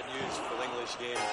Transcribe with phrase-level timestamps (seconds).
[0.00, 1.24] bad news for the English game.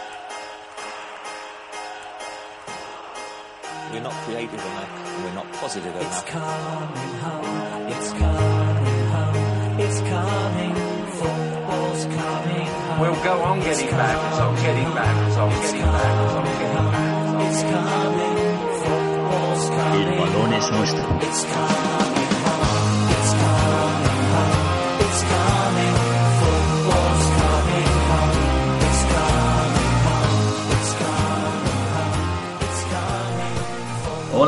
[3.91, 5.23] We're not creative enough.
[5.23, 6.05] We're not positive enough.
[6.05, 6.93] It's enough.
[6.93, 7.87] coming home.
[7.87, 9.79] It's coming home.
[9.79, 10.75] It's coming.
[11.17, 12.99] Football's coming home.
[12.99, 16.51] We'll go on It's getting back, on getting back, on It's getting back, on coming
[16.51, 16.91] getting home.
[16.91, 17.47] back.
[17.47, 18.35] It's coming.
[18.83, 20.07] Football's coming.
[20.07, 21.19] El balón es nuestro.
[21.21, 22.16] It's coming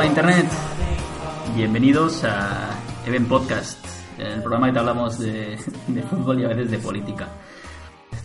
[0.09, 0.47] Internet,
[1.55, 2.71] bienvenidos a
[3.05, 3.77] Even Podcast,
[4.17, 5.55] el programa que te hablamos de,
[6.09, 7.27] fútbol y a veces de política.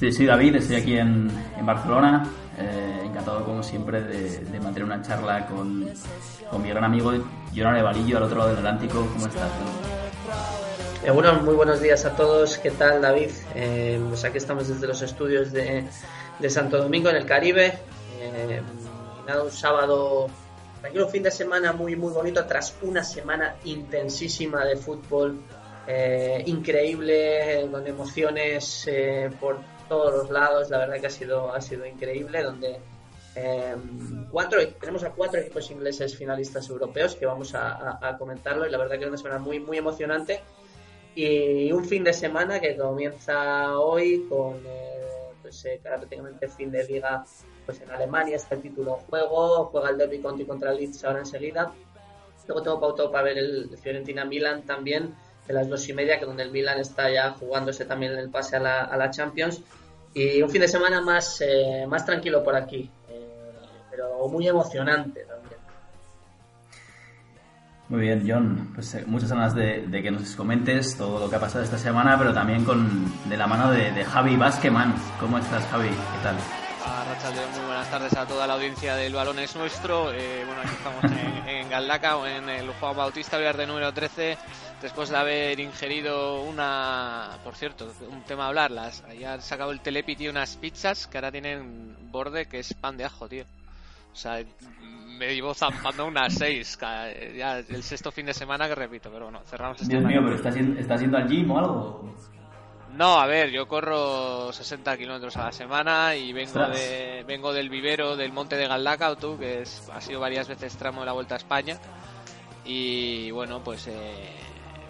[0.00, 1.30] Soy David, estoy aquí en,
[1.60, 2.26] Barcelona,
[2.58, 7.12] eh, encantado como siempre de, mantener una charla con, mi gran amigo
[7.54, 9.06] Jonah Valillo al otro lado del Atlántico.
[9.12, 9.50] ¿Cómo estás?
[11.04, 12.56] Eh, muy buenos días a todos.
[12.56, 13.30] ¿Qué tal, David?
[13.54, 15.84] Eh, pues aquí estamos desde los estudios de,
[16.48, 17.78] Santo Domingo, en el Caribe.
[18.20, 18.62] Eh,
[19.42, 20.28] un sábado,
[20.84, 25.40] tranquilo fin de semana muy, muy bonito, tras una semana intensísima de fútbol,
[25.86, 30.68] eh, increíble, eh, con emociones eh, por todos los lados.
[30.68, 32.78] La verdad que ha sido, ha sido increíble, donde
[33.34, 33.74] eh,
[34.30, 38.96] cuatro, tenemos a cuatro equipos ingleses finalistas europeos que vamos a, comentarlo y la verdad
[38.98, 40.42] que es una semana muy, muy emocionante
[41.14, 45.04] y un fin de semana que comienza hoy con eh,
[45.40, 47.24] pues eh, prácticamente fin de liga
[47.64, 51.04] pues en Alemania está el título en juego juega el Derby County contra el Leeds
[51.04, 51.72] ahora enseguida
[52.46, 55.14] luego tengo pautado para ver el Fiorentina Milan también
[55.46, 58.56] de las dos y media que donde el Milan está ya jugándose también el pase
[58.56, 59.62] a la, a la Champions
[60.12, 63.28] y un fin de semana más eh, más tranquilo por aquí eh,
[63.90, 65.64] pero muy emocionante también
[67.88, 68.72] Muy bien, John.
[68.74, 71.76] Pues eh, muchas ganas de, de que nos comentes todo lo que ha pasado esta
[71.76, 74.94] semana, pero también con de la mano de, de Javi Vázqueman.
[75.20, 75.90] ¿Cómo estás, Javi?
[75.90, 76.63] ¿Qué tal?
[77.22, 80.12] Muy buenas tardes a toda la audiencia del Balón es Nuestro.
[80.12, 84.36] Eh, bueno, aquí estamos en, en Galdaca en el Juan Bautista Villar número 13,
[84.82, 89.70] después de haber ingerido una, por cierto, un tema a hablar, las, ya han sacado
[89.70, 93.44] el Telepi, tío, unas pizzas que ahora tienen borde que es pan de ajo, tío.
[94.12, 94.42] O sea,
[94.82, 96.76] me llevo zampando unas seis,
[97.36, 100.34] ya el sexto fin de semana que repito, pero bueno, cerramos esta Dios mío, pero
[100.34, 102.14] ¿estás, yendo- estás yendo al gym o algo?
[102.96, 106.78] No, a ver, yo corro 60 kilómetros a la semana y vengo Ostras.
[106.78, 110.76] de vengo del vivero del Monte de Galdaca, tú, que es, ha sido varias veces
[110.76, 111.78] tramo de la Vuelta a España.
[112.64, 114.30] Y bueno, pues eh,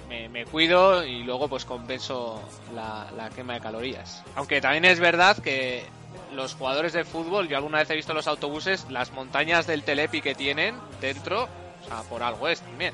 [0.09, 2.43] me, me cuido y luego pues compenso
[2.75, 4.23] la, la quema de calorías.
[4.37, 5.87] Aunque también es verdad que
[6.35, 10.21] los jugadores de fútbol, yo alguna vez he visto los autobuses las montañas del Telepi
[10.21, 12.93] que tienen dentro, o sea, por algo es también.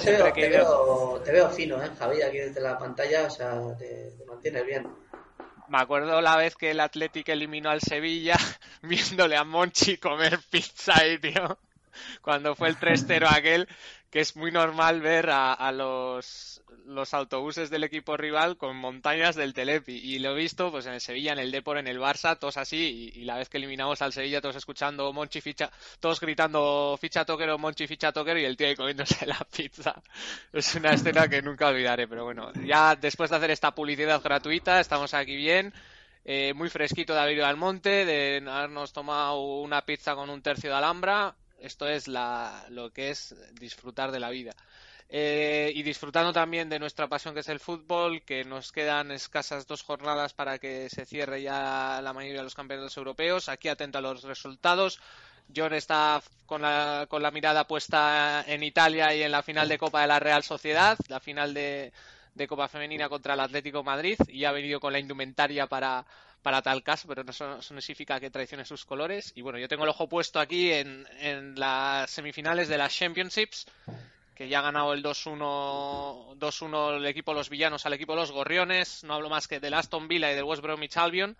[0.00, 2.22] Yo veo, veo, te veo fino, ¿eh, Javi?
[2.22, 4.86] Aquí desde la pantalla, o sea, te, te mantienes bien.
[5.68, 8.36] Me acuerdo la vez que el Athletic eliminó al Sevilla
[8.82, 11.58] viéndole a Monchi comer pizza ahí, tío.
[12.22, 13.68] Cuando fue el 3-0 aquel,
[14.12, 19.54] que es muy normal ver a, los, los autobuses del equipo rival con montañas del
[19.54, 19.94] Telepi.
[19.94, 22.58] Y lo he visto pues en el Sevilla, en el Depor, en el Barça, todos
[22.58, 23.12] así.
[23.14, 27.56] Y, la vez que eliminamos al Sevilla, todos escuchando Monchi ficha, todos gritando ficha toquero,
[27.56, 29.94] Monchi ficha toquero y el tío ahí comiéndose la pizza.
[30.52, 34.78] Es una escena que nunca olvidaré, pero bueno, ya después de hacer esta publicidad gratuita,
[34.78, 35.72] estamos aquí bien.
[36.24, 40.42] eh, muy fresquito de haber ido al monte, de habernos tomado una pizza con un
[40.42, 41.34] tercio de alhambra.
[41.62, 44.52] Esto es la, lo que es disfrutar de la vida.
[45.14, 49.66] Eh, y disfrutando también de nuestra pasión que es el fútbol, que nos quedan escasas
[49.66, 53.48] dos jornadas para que se cierre ya la mayoría de los campeonatos europeos.
[53.48, 55.00] Aquí atento a los resultados.
[55.54, 59.78] John está con la, con la mirada puesta en Italia y en la final de
[59.78, 61.92] Copa de la Real Sociedad, la final de,
[62.34, 66.06] de Copa Femenina contra el Atlético Madrid, y ha venido con la indumentaria para,
[66.42, 69.32] para tal caso, pero eso, eso no significa que traicione sus colores.
[69.34, 73.66] Y bueno, yo tengo el ojo puesto aquí en, en las semifinales de las Championships,
[74.34, 79.04] que ya ha ganado el 2-1 2-1 el equipo Los Villanos al equipo Los Gorriones.
[79.04, 81.36] No hablo más que del Aston Villa y del West Bromwich Albion.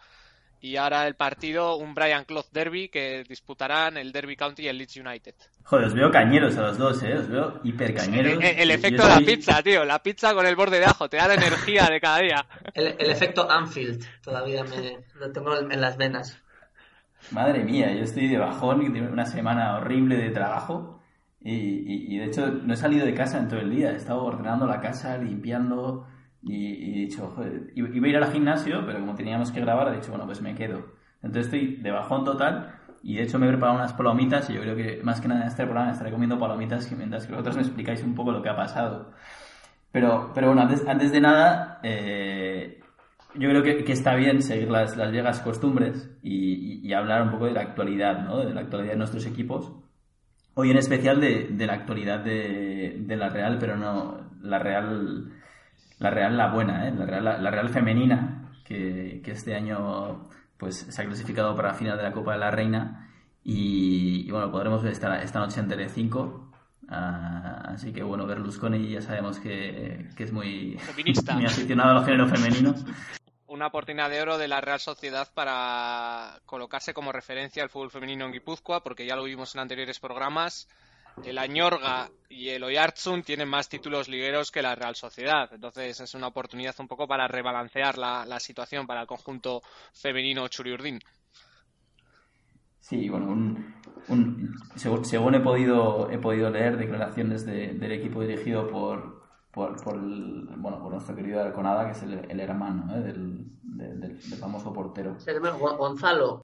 [0.64, 4.78] Y ahora el partido, un Brian Clough Derby que disputarán el Derby County y el
[4.78, 5.34] Leeds United.
[5.64, 7.14] Joder, os veo cañeros a los dos, ¿eh?
[7.18, 8.34] Os veo hiper cañeros.
[8.34, 9.84] El, el efecto de la soy- pizza, tío.
[9.84, 11.08] La pizza con el borde de ajo.
[11.08, 12.46] Te da la energía de cada día.
[12.74, 16.40] El, el efecto Anfield todavía me, lo tengo en las venas.
[17.32, 21.02] Madre mía, yo estoy de bajón una semana horrible de trabajo.
[21.40, 23.90] Y, y- y de hecho no he salido de casa en todo el día.
[23.90, 26.06] He estado ordenando la casa, limpiando.
[26.42, 29.96] Y, he dicho, joder, iba a ir al gimnasio, pero como teníamos que grabar, he
[29.96, 30.84] dicho, bueno, pues me quedo.
[31.22, 32.74] Entonces estoy de bajón total.
[33.04, 34.48] Y de hecho me he preparado unas palomitas.
[34.50, 37.26] Y yo creo que más que nada en este programa estaré comiendo palomitas y mientras
[37.26, 39.12] que vosotros me explicáis un poco lo que ha pasado.
[39.92, 42.80] Pero, pero bueno, antes, antes de nada, eh,
[43.34, 47.22] yo creo que, que está bien seguir las, las viejas costumbres y, y- y hablar
[47.22, 48.38] un poco de la actualidad, ¿no?
[48.38, 49.72] De la actualidad de nuestros equipos.
[50.54, 55.32] Hoy en especial de, de la actualidad de, de la Real, pero no la Real,
[56.02, 56.92] la Real la buena, ¿eh?
[56.92, 61.68] La Real, la, la Real femenina, que, que este año pues se ha clasificado para
[61.68, 63.08] la final de la Copa de la Reina
[63.44, 66.52] y, y, bueno, podremos ver esta, esta noche en Telecinco.
[66.88, 71.34] Ah, así que bueno, Berlusconi ya sabemos que, que es muy, Feminista.
[71.36, 72.84] muy aficionado a los géneros femeninos.
[73.46, 78.24] Una oportunidad de oro de la Real Sociedad para colocarse como referencia al fútbol femenino
[78.24, 80.68] en Guipúzcoa, porque ya lo vimos en anteriores programas.
[81.24, 85.48] El Añorga y el Oyarzun tienen más títulos ligueros que la Real Sociedad.
[85.52, 89.62] Entonces es una oportunidad un poco para rebalancear la, la situación para el conjunto
[89.92, 90.98] femenino churiurdín.
[92.80, 93.74] Sí, bueno, un,
[94.08, 99.22] un- según, según he podido he podido leer declaraciones de- del equipo dirigido por
[99.52, 103.00] por, por el- bueno por nuestro querido Arconada, que es el, el hermano ¿eh?
[103.02, 105.16] del, del- famoso portero.
[105.78, 106.42] Gonzalo.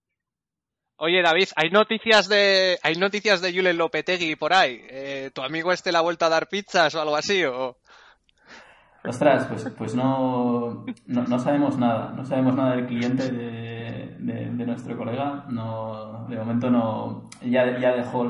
[1.01, 4.81] Oye David, hay noticias de hay noticias de Julen Lopetegui por ahí.
[4.91, 7.45] Eh, ¿Tu amigo este le ha vuelto a dar pizzas o algo así?
[7.45, 7.77] O...
[9.05, 14.67] Ostras, pues, pues no, no, no sabemos nada, no sabemos nada del cliente de, de-
[14.67, 18.27] nuestro colega, no, de momento no, ya, ya dejó,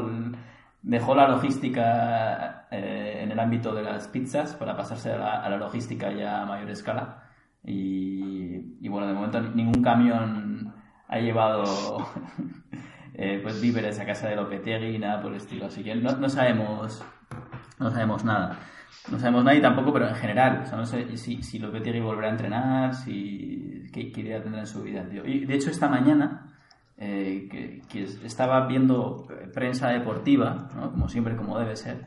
[0.83, 5.49] dejó la logística eh, en el ámbito de las pizzas para pasarse a la, a
[5.49, 7.25] la logística ya a mayor escala
[7.65, 10.75] y bueno, de momento ningún camión
[11.09, 12.07] ha llevado
[13.15, 16.29] eh, pues víveres a casa de Lopetegui, nada por el estilo, así que no, no
[16.29, 17.03] sabemos,
[17.79, 18.59] no sabemos nada.
[19.11, 20.63] No sabemos nada y tampoco, pero en general.
[20.63, 24.67] O sea, no sé si, si Lopetegui volverá a entrenar, si, qué, qué tendrá en
[24.67, 25.07] su vida.
[25.25, 26.49] Y de hecho, esta mañana,
[26.99, 27.49] eh,
[27.89, 32.05] que, estaba viendo prensa deportiva, como siempre, como debe ser.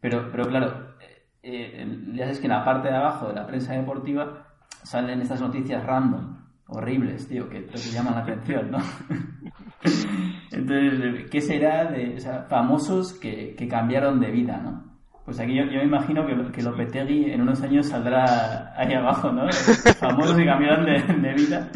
[0.00, 3.46] Pero, pero claro, eh, eh, ya sabes que en la parte de abajo de la
[3.46, 4.46] prensa deportiva
[4.82, 6.41] salen estas noticias random,
[6.72, 8.78] horribles, tío, que te llaman la atención, ¿no?
[10.52, 14.92] Entonces, ¿qué será de o sea, famosos que, que cambiaron de vida, ¿no?
[15.24, 19.30] Pues aquí yo, yo me imagino que, que Lopetegui en unos años saldrá ahí abajo,
[19.30, 19.46] ¿no?
[20.00, 21.70] Famosos que cambiaron de, de vida.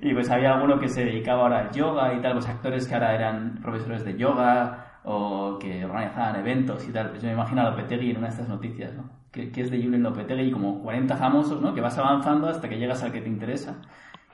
[0.00, 2.94] Y pues había alguno que se dedicaba ahora al yoga y tal, pues actores que
[2.94, 7.10] ahora eran profesores de yoga o que organizaban eventos y tal.
[7.10, 9.10] Pues yo me imagino a Lopetegui en una de estas noticias, ¿no?
[9.30, 11.74] Que, que es de Julen Lopetegui y como 40 famosos, ¿no?
[11.74, 13.82] Que vas avanzando hasta que llegas al que te interesa.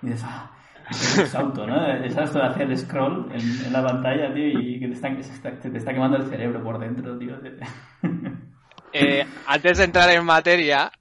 [0.02, 0.50] Y dices, ah,
[0.90, 1.86] es auto, ¿no?
[1.86, 5.70] Es esto de hacer scroll en, en la pantalla, tío, y que te está, te
[5.94, 7.36] quemando el cerebro por dentro, tío.
[8.94, 10.92] Eh, antes de entrar en materia,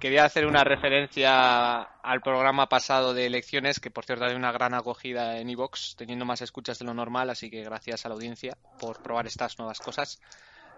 [0.00, 4.72] quería hacer una referencia al programa pasado de elecciones, que por cierto hay una gran
[4.72, 8.56] acogida en Evox, teniendo más escuchas de lo normal, así que gracias a la audiencia
[8.80, 10.22] por probar estas nuevas cosas.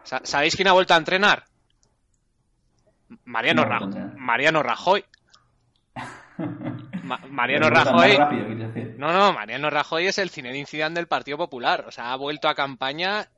[0.03, 1.45] Sa- ¿Sabéis quién ha vuelto a entrenar?
[3.25, 4.17] Mariano, ¿Quién ha Ra- entrenar?
[4.17, 5.05] Mariano Rajoy.
[7.05, 8.17] Ma- Mariano Rajoy.
[8.17, 8.49] Rápido.
[8.99, 11.85] No, no, Mariano Rajoy es el Zinedine Zidane del Partido Popular.
[11.87, 13.29] O sea, ha vuelto a campaña,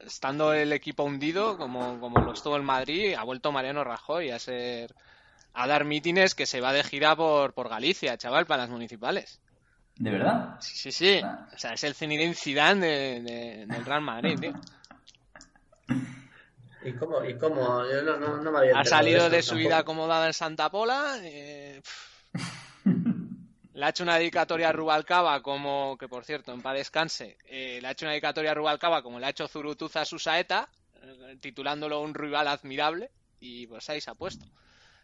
[0.00, 4.38] estando el equipo hundido, como, como lo estuvo el Madrid, ha vuelto Mariano Rajoy a
[4.38, 4.94] ser
[5.54, 9.40] a dar mítines que se va de gira por, por Galicia, chaval, para las municipales.
[9.96, 10.56] ¿De verdad?
[10.60, 11.20] Sí, sí, sí.
[11.22, 11.46] Ah.
[11.54, 14.52] O sea, es el Zinedine Zidane de- de- del Real Madrid, tío.
[16.84, 17.22] ¿Y cómo?
[17.24, 17.84] ¿Y cómo?
[17.88, 21.16] Yo no, no, no me había Ha salido de su vida acomodada en Santa Pola.
[21.20, 21.80] eh.
[23.82, 27.36] le ha hecho una dedicatoria a Rubalcaba, como que por cierto, en paz descanse.
[27.46, 30.68] eh, le ha hecho una dedicatoria a Rubalcaba, como le ha hecho Zurutuza a Susaeta,
[31.02, 33.10] eh, titulándolo un rival admirable.
[33.40, 34.46] Y pues ahí se ha puesto.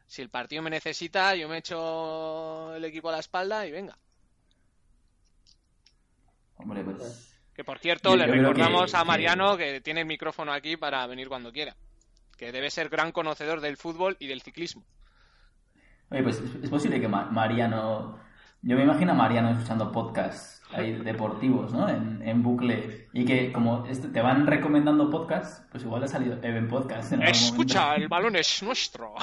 [0.06, 3.98] Si el partido me necesita, yo me echo el equipo a la espalda y venga.
[6.56, 7.36] Hombre, pues.
[7.54, 11.04] Que por cierto, Yo- le recordamos que- a Mariano que tiene el micrófono aquí para
[11.08, 11.74] venir cuando quiera.
[12.36, 14.84] Que debe ser gran conocedor del fútbol y del ciclismo.
[16.10, 18.27] Oye, pues es, posible que Ma- Mariano.
[18.68, 21.88] Yo me imagino a Mariano escuchando podcasts ahí deportivos, ¿no?
[21.88, 23.08] En, en bucle.
[23.14, 27.12] Y que como este- te van recomendando podcasts, pues igual ha salido Even Podcast.
[27.12, 28.02] en Escucha, momento.
[28.02, 29.14] el balón es nuestro.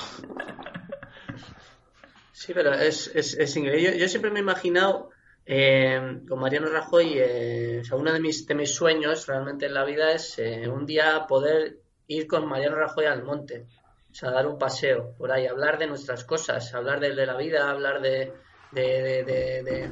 [2.31, 3.91] Sí, pero es, es, es increíble.
[3.93, 5.09] Yo, yo siempre me he imaginado
[5.45, 9.73] eh, con Mariano Rajoy, eh, o sea, uno de mis, de mis sueños realmente en
[9.75, 13.67] la vida es eh, un día poder ir con Mariano Rajoy al monte,
[14.11, 17.37] o sea, dar un paseo por ahí, hablar de nuestras cosas, hablar de, de la
[17.37, 18.33] vida, hablar de,
[18.75, 19.89] de, de- de-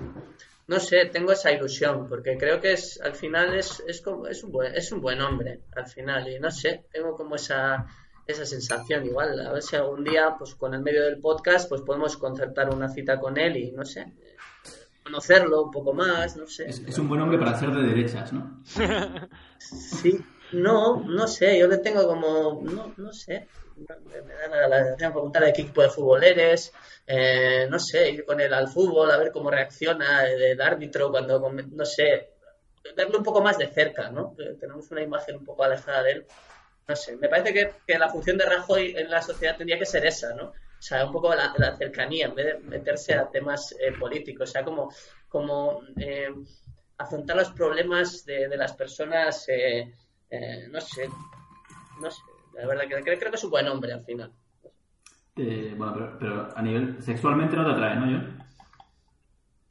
[0.67, 4.43] No sé, tengo esa ilusión, porque creo que es al final es, es, como, es,
[4.43, 7.85] un buen, es un buen hombre, al final, y no sé, tengo como esa,
[8.25, 11.81] esa sensación igual, a ver si algún día, pues con el medio del podcast, pues
[11.81, 14.13] podemos concertar una cita con él y, no sé,
[15.03, 16.69] conocerlo un poco más, no sé.
[16.69, 18.63] Es, es un buen hombre para ser de derechas, ¿no?
[19.57, 20.17] Sí,
[20.53, 25.13] No, no sé, yo le tengo como, no, no sé, me, da la, tengo que
[25.13, 26.71] preguntar de qué equipo de fútbol eres,
[27.07, 31.39] eh, no sé, ir con él al fútbol, a ver cómo reacciona el, árbitro cuando,
[31.51, 32.33] no sé,
[32.95, 34.35] verlo un poco más de cerca, ¿no?
[34.35, 36.25] Que Tenemos una imagen un poco alejada de él.
[36.87, 39.85] No sé, me parece que, que la función de Rajoy en la sociedad tendría que
[39.85, 40.47] ser esa, ¿no?
[40.49, 44.49] O sea, un poco la, la cercanía, en vez de meterse a temas eh, políticos,
[44.49, 44.93] o sea, como,
[45.29, 46.29] como eh,
[46.97, 49.93] afrontar los problemas de, de las personas, eh,
[50.35, 51.07] eh, no sé,
[52.01, 52.21] no sé,
[52.55, 54.31] la verdad que creo, creo que es un buen hombre al final.
[55.35, 58.17] Eh, bueno, pero, pero a nivel sexualmente no te atrae, ¿no, yo?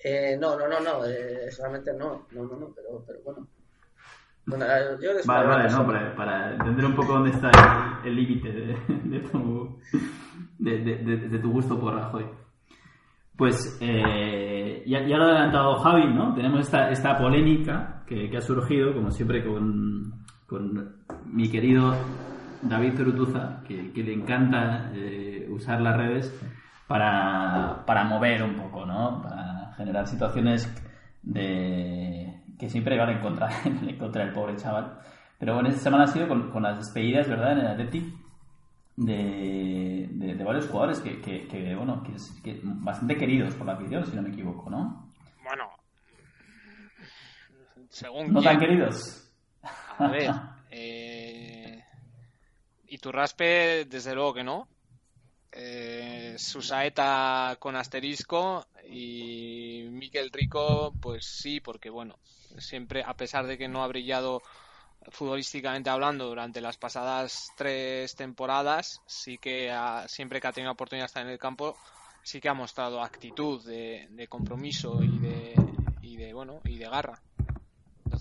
[0.04, 3.46] Eh, no, no, no, no, eh, solamente no, no, no, no, pero, pero bueno.
[4.44, 4.64] Bueno,
[5.00, 9.20] yo Vale, vale, no, para, para entender un poco dónde está el límite de, de
[9.20, 9.78] tu,
[10.58, 12.26] de, de- de- de tu gusto por Rajoy.
[13.36, 16.34] Pues eh, ya, ya lo ha adelantado Javi, ¿no?
[16.34, 20.21] Tenemos esta, esta polémica que, que ha surgido, como siempre, con,
[20.52, 21.94] con mi querido
[22.62, 26.32] David Zurutuza, que, que le encanta eh, usar las redes
[26.86, 29.22] para, para mover un poco, ¿no?
[29.22, 30.70] Para generar situaciones
[31.22, 34.98] de que siempre van en contra, en contra del pobre chaval.
[35.38, 37.52] Pero bueno, esta semana ha sido con, con las despedidas, ¿verdad?
[37.52, 38.04] En el Athletic
[38.96, 43.66] de, de, de varios jugadores que, que, que, bueno, que, es- que bastante queridos por
[43.66, 45.10] la afición, si no me equivoco, ¿no?
[45.42, 45.64] Bueno,
[47.88, 48.52] según No quién.
[48.52, 49.21] tan queridos.
[49.98, 50.32] A ver,
[50.70, 51.82] eh,
[52.88, 54.68] Iturraspe, desde luego que no.
[55.52, 62.16] Eh, Susaeta con asterisco y Miquel Rico, pues sí, porque bueno,
[62.58, 64.42] siempre, a pesar de que no ha brillado
[65.10, 71.04] futbolísticamente hablando durante las pasadas tres temporadas, sí que ha- siempre que ha tenido oportunidad
[71.04, 71.76] de estar en el campo,
[72.22, 75.54] sí que ha mostrado actitud de, de compromiso y de,
[76.02, 77.20] y de bueno y de garra.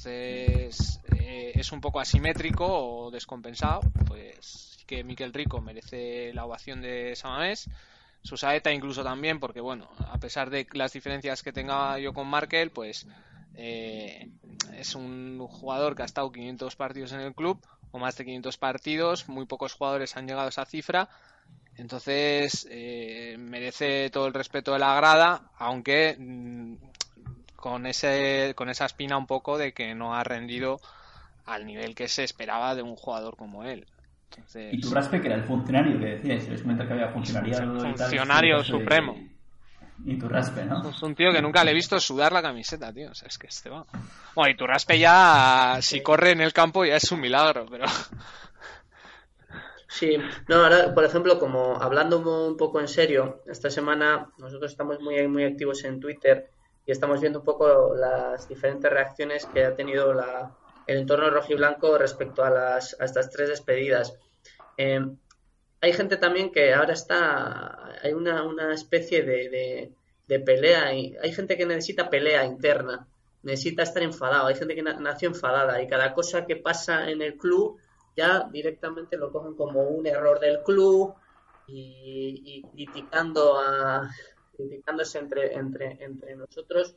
[0.04, 3.82] Entonces eh, es un poco asimétrico o descompensado.
[4.08, 7.70] Pues que Miquel Rico merece la ovación de Samamés.
[8.24, 12.72] Susaeta incluso también, porque bueno, a pesar de las diferencias que tenga yo con Markel,
[12.72, 13.08] pues
[13.56, 14.30] eh,
[14.76, 17.60] es un jugador que ha estado 500 partidos en el club,
[17.92, 21.10] o más de 500 partidos, muy pocos jugadores han llegado a esa cifra,
[21.78, 26.76] entonces eh, merece todo el respeto de la grada, aunque mm,
[27.62, 30.82] con ese con esa espina un poco de que no ha rendido
[31.46, 33.88] al nivel que se esperaba de un jugador como él.
[34.32, 38.58] Entonces, Y tu raspe, que era el funcionario que decías, les comenta que había Funcionario
[38.58, 39.16] de- supremo.
[40.06, 40.90] Y tu raspe, ¿no?
[40.90, 43.12] Es un tío que nunca le he visto sudar la camiseta, tío.
[43.12, 43.86] O sea, es que este va.
[44.34, 47.86] Bueno, y tu raspe ya, si corre en el campo, ya es un milagro, pero.
[49.88, 55.02] Sí, no, ahora, por ejemplo, como hablando un poco en serio, esta semana nosotros estamos
[55.02, 56.50] muy, muy activos en Twitter
[56.86, 60.56] y estamos viendo un poco las diferentes reacciones que ha tenido la,
[60.88, 64.18] el entorno rojiblanco respecto a, las, a estas tres despedidas.
[64.78, 65.00] Eh,
[65.80, 69.94] hay gente también que ahora está, hay una, una especie de,
[70.46, 73.08] pelea, y hay gente que necesita pelea interna,
[73.44, 77.22] necesita estar enfadado, hay gente que na- nació enfadada y cada cosa que pasa en
[77.22, 77.78] el club
[78.16, 81.16] ya directamente lo cogen como un error del club
[81.68, 84.10] y criticando a
[84.56, 86.96] criticándose entre entre entre nosotros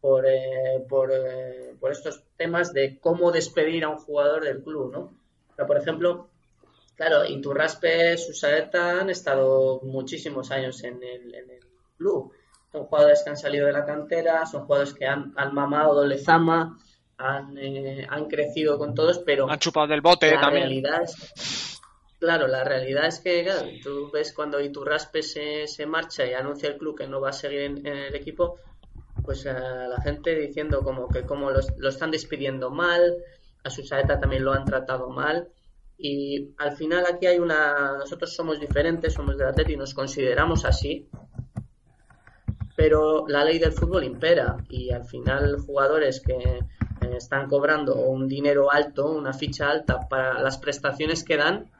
[0.00, 4.92] por eh, por, eh, por estos temas de cómo despedir a un jugador del club,
[4.92, 5.00] ¿no?
[5.00, 6.28] O sea, por ejemplo,
[6.94, 11.60] claro, Iturraspe, Susaeta han estado muchísimos años en el, en el
[11.96, 12.32] club.
[12.72, 16.78] Son jugadores que han salido de la cantera, son jugadores que han, han mamado Lezama,
[17.16, 20.64] han, eh, han crecido con todos, pero Han chupado del bote la también.
[20.64, 21.65] realidad es,
[22.18, 26.68] claro, la realidad es que claro, tú ves cuando Iturraspe se, se marcha y anuncia
[26.68, 28.58] el club que no va a seguir en, en el equipo,
[29.24, 33.16] pues a la gente diciendo como que como los- lo están despidiendo mal,
[33.64, 35.50] a Susaeta también lo han tratado mal
[35.98, 40.64] y al final aquí hay una, nosotros somos diferentes, somos del Atleti y nos consideramos
[40.64, 41.10] así,
[42.74, 46.64] pero la ley del fútbol impera y al final jugadores que eh,
[47.16, 51.70] están cobrando un dinero alto, una ficha alta para las prestaciones que dan,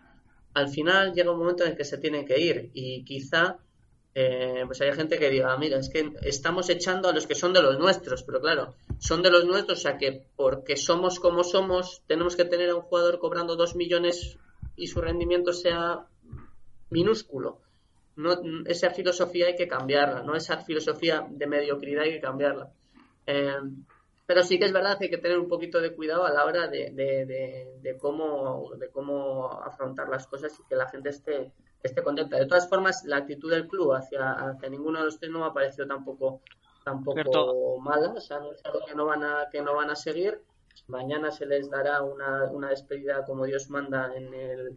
[0.56, 3.58] al final llega un momento en el que se tienen que ir y quizá
[4.14, 7.52] eh, pues hay gente que diga, mira, es que estamos echando a los que son
[7.52, 11.44] de los nuestros, pero claro, son de los nuestros, o sea que porque somos como
[11.44, 14.38] somos, tenemos que tener a un jugador cobrando dos millones
[14.76, 16.06] y su rendimiento sea
[16.88, 17.60] minúsculo.
[18.16, 20.34] No, esa filosofía hay que cambiarla, ¿no?
[20.34, 22.72] Esa filosofía de mediocridad hay que cambiarla.
[23.26, 23.60] Eh,
[24.26, 26.44] pero sí que es verdad que hay que tener un poquito de cuidado a la
[26.44, 31.10] hora de, de, de, de cómo, de cómo afrontar las cosas y que la gente
[31.10, 31.52] esté,
[31.82, 32.36] esté contenta.
[32.36, 35.46] De todas formas, la actitud del club hacia, hacia ninguno de los tres no me
[35.46, 36.42] ha parecido tampoco,
[36.84, 37.78] tampoco Cierto.
[37.78, 40.40] mala, o sea, no es algo que no van a, que no van a seguir.
[40.88, 44.76] Mañana se les dará una, una despedida como Dios manda en, el,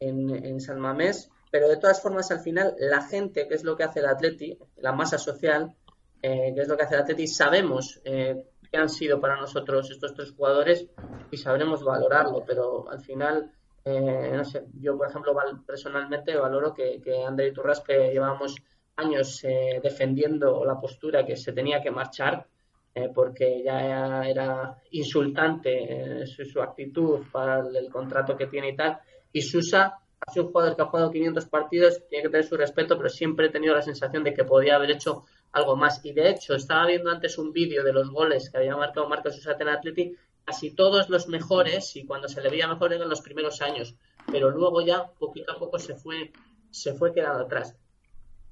[0.00, 1.30] en, en San Mamés.
[1.50, 4.58] Pero de todas formas, al final, la gente, que es lo que hace el Atleti,
[4.78, 5.74] la masa social,
[6.20, 9.90] eh, que es lo que hace el Atleti, sabemos eh, qué han sido para nosotros
[9.90, 10.86] estos tres jugadores
[11.30, 12.44] y sabremos valorarlo.
[12.46, 13.50] Pero al final,
[13.84, 18.54] eh, no sé, yo, por ejemplo, val- personalmente valoro que, que André Turras, que llevamos
[18.96, 22.46] años eh, defendiendo la postura que se tenía que marchar,
[22.94, 28.70] eh, porque ya era insultante eh, su, su actitud para el, el contrato que tiene
[28.70, 28.98] y tal.
[29.32, 32.56] Y Susa ha sido un jugador que ha jugado 500 partidos, tiene que tener su
[32.56, 35.24] respeto, pero siempre he tenido la sensación de que podía haber hecho
[35.56, 36.04] algo más.
[36.04, 39.36] Y de hecho, estaba viendo antes un vídeo de los goles que había marcado Marcos
[39.36, 43.22] Susa en Atleti, casi todos los mejores, y cuando se le veía mejor eran los
[43.22, 43.96] primeros años,
[44.30, 46.30] pero luego ya poquito a poco se fue,
[46.70, 47.74] se fue quedando atrás.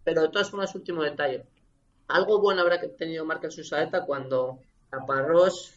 [0.02, 1.44] Pero de todas formas, último detalle.
[2.08, 5.74] Algo bueno habrá tenido Marcos Susaeta cuando Caparrós,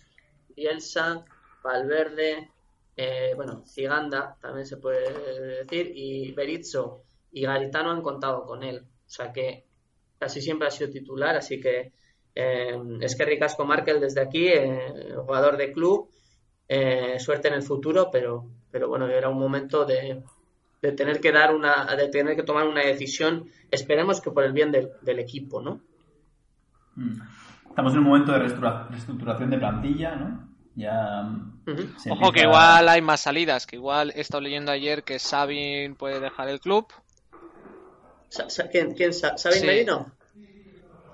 [0.56, 1.26] Bielsa,
[1.62, 2.52] Valverde,
[2.96, 8.80] eh, bueno, Ciganda también se puede decir, y Berizzo y Garitano han contado con él.
[8.80, 9.67] O sea que
[10.20, 11.92] casi siempre ha sido titular, así que
[12.36, 16.10] eh, es que Ricasco Markel desde aquí, eh, jugador de club,
[16.68, 20.22] eh, suerte en el futuro, pero, pero bueno, era un momento de,
[20.82, 24.54] de tener que dar una, de tener que tomar una decisión, esperemos que por el
[24.54, 25.82] bien del, del equipo, ¿no?
[26.96, 27.22] Mm.
[27.70, 30.48] Estamos en un momento de reestructura- reestructuración de plantilla, ¿no?
[30.76, 35.18] Ya mm, Ojo que igual hay más salidas, que igual he estado leyendo ayer que
[35.20, 36.88] Sabin puede dejar el club.
[38.72, 38.94] ¿Quién?
[38.94, 39.66] quién sa- ¿Sabin Sí.
[39.66, 40.12] Merino?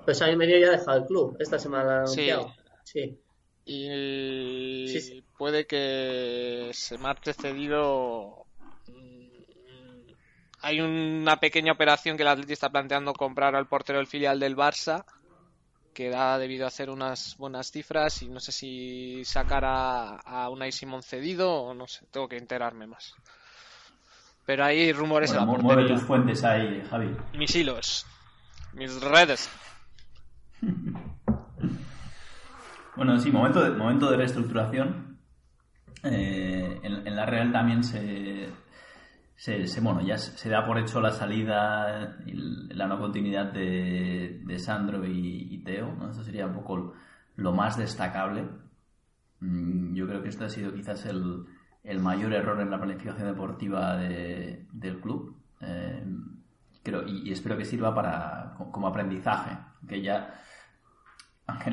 [0.04, 1.36] Pues Sabin Merino ya ha dejado el club.
[1.40, 2.30] Esta semana lo ha Sí.
[2.30, 2.54] anunciado.
[2.84, 3.18] Sí.
[3.66, 5.24] Y sí.
[5.38, 8.46] puede que se marche cedido.
[8.88, 10.12] Mm,
[10.60, 14.56] Hay una pequeña operación que el Atleti está planteando comprar al portero del filial del
[14.56, 15.04] Barça,
[15.92, 20.48] que da debido a hacer unas buenas cifras y no sé si sacar a, a
[20.50, 23.14] Unai Simón cedido o no sé, tengo que enterarme más.
[24.46, 25.96] Pero hay rumores Bueno, en la mu- mueve portería.
[25.98, 27.16] tus fuentes ahí, Javi.
[27.36, 28.06] Mis hilos,
[28.74, 29.50] mis redes.
[32.96, 35.18] Bueno, sí, momento de, momento de reestructuración.
[36.04, 38.48] Eh, en, en la Real también se,
[39.34, 42.34] se, se- bueno, ya se, se da por hecho la salida y
[42.72, 45.92] la no continuidad de, de Sandro y, y Teo.
[45.96, 46.10] ¿no?
[46.10, 46.92] Eso sería un poco
[47.36, 48.46] lo más destacable.
[49.40, 51.46] Mm, Yo creo que este ha sido quizás el,
[51.84, 55.36] el mayor error en la planificación deportiva de- del club.
[55.60, 56.04] Eh,
[56.82, 59.56] creo, y, espero que sirva para, como aprendizaje.
[59.86, 60.34] Que ya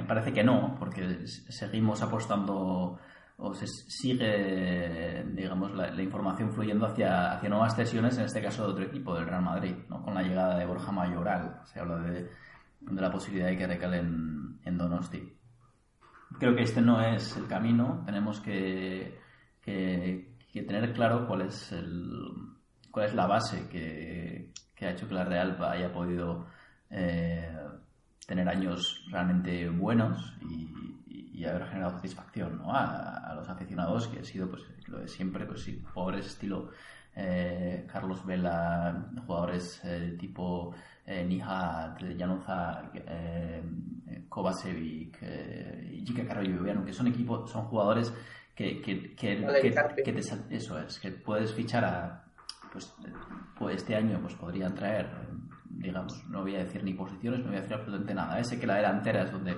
[0.08, 3.00] parece que no, porque seguimos apostando
[3.43, 8.71] o sigue, digamos, la, la información fluyendo hacia, hacia nuevas cesiones, en este caso de
[8.74, 10.04] otro equipo, del Real Madrid, ¿no?
[10.04, 11.60] con la llegada de Borja Mayoral.
[11.65, 12.30] Se habla de,
[12.82, 15.34] de la posibilidad de que recale en, en Donosti.
[16.38, 19.19] Creo que este no es el camino, tenemos que,
[19.62, 22.21] que- que tener claro cuál es, el,
[22.91, 26.45] cuál es la base que, que ha hecho que la Real haya podido
[26.89, 27.58] eh,
[28.28, 30.67] tener años realmente buenos y,
[31.08, 32.71] y- haber generado satisfacción ¿no?
[32.71, 36.69] a, a los aficionados, que ha sido pues lo de siempre, pues sí, jugadores estilo
[37.15, 40.74] eh, Carlos Vela, jugadores eh, tipo
[41.06, 43.63] eh, Nihat, Januzaj, eh,
[44.30, 48.13] Kovacevic, eh, Jica Carrillo que son equipos, son jugadores
[48.62, 49.71] que, que, que, que-
[50.04, 52.24] te eso es, que puedes fichar a
[52.71, 52.93] pues,
[53.58, 55.10] pues este año pues podrían traer
[55.69, 58.39] digamos, no voy a decir ni posiciones, no voy a decir absolutamente nada.
[58.39, 59.56] Ese que la delantera es donde,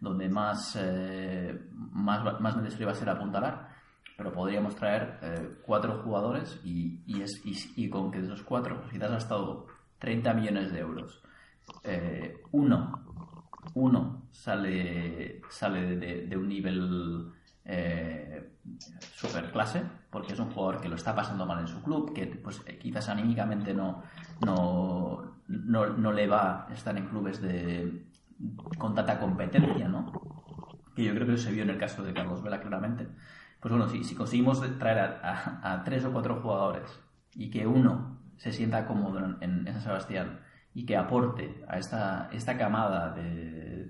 [0.00, 1.58] donde más, eh,
[1.92, 3.68] más, más necesario va a ser apuntalar,
[4.16, 8.42] pero podríamos traer eh, cuatro jugadores y, y, es, y, y con que de esos
[8.42, 9.66] cuatro, si te has gastado
[9.98, 11.22] 30 millones de euros,
[11.82, 13.42] eh, uno,
[13.74, 17.32] uno sale, sale de, de un nivel
[17.64, 18.52] eh,
[19.14, 22.62] superclase, porque es un jugador que lo está pasando mal en su club, que pues
[22.66, 24.02] eh, quizás anímicamente no,
[24.44, 28.06] no, no, no le va estar en clubes de
[28.78, 30.12] con tanta competencia, ¿no?
[30.94, 33.06] Que yo creo que se vio en el caso de Carlos Vela claramente.
[33.60, 35.20] Pues bueno, si, si conseguimos traer a,
[35.62, 37.00] a- a tres o cuatro jugadores
[37.34, 40.40] y que uno se sienta cómodo en, en San Sebastián
[40.74, 43.22] y que aporte a esta, esta camada de,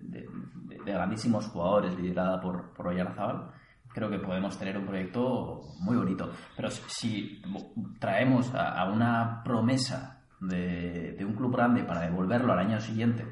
[0.02, 0.28] de-
[0.68, 3.50] de- de grandísimos jugadores liderada por, por Oyarzábal,
[3.94, 6.32] creo que podemos tener un proyecto muy bonito.
[6.56, 7.40] Pero si,
[8.00, 13.24] traemos a, una promesa de, de un club grande para devolverlo al año siguiente,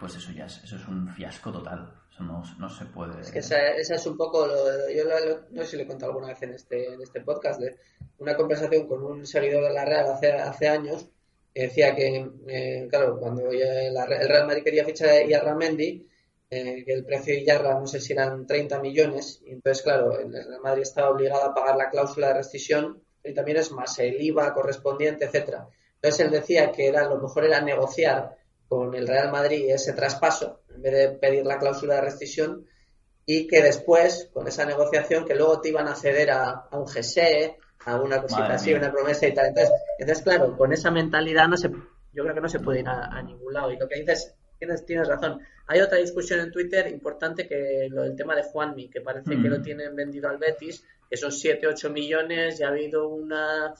[0.00, 1.92] pues eso ya es, eso es un fiasco total.
[2.10, 3.20] Eso no, no se puede.
[3.20, 4.54] Es que esa, esa es un poco, lo,
[4.90, 7.60] yo lo- no sé si le he contado alguna vez en este, en este podcast,
[7.60, 7.76] de
[8.18, 11.06] una conversación con un seguidor de la Real hace, hace años,
[11.54, 16.06] que decía que, eh, claro, cuando el Real Madrid quería fichar a Ramendi,
[16.50, 20.18] eh, que el precio de Yarra no sé si eran 30 millones, y entonces, claro,
[20.18, 24.20] el Real Madrid estaba obligado a pagar la cláusula de rescisión, 30 millones más el
[24.20, 25.68] IVA correspondiente, etcétera.
[25.96, 28.36] Entonces él decía que era lo mejor era negociar
[28.68, 32.66] con el Real Madrid ese traspaso, en vez de pedir la cláusula de rescisión,
[33.26, 36.86] y que después, con esa negociación, que luego te iban a ceder a, a un
[36.86, 38.78] GSE, a una cosita Madre así, mía.
[38.78, 39.48] una promesa y tal.
[39.48, 42.88] Entonces, entonces, claro, con esa mentalidad no se, yo creo que no se puede ir
[42.88, 43.70] a, a ningún lado.
[43.70, 45.40] Y lo que dices, tienes, tienes razón.
[45.66, 49.42] Hay otra discusión en Twitter importante que lo del tema de Juanmi, que parece Mm.
[49.42, 53.74] que lo tienen vendido al Betis, que son 7, 8 millones, y ha habido una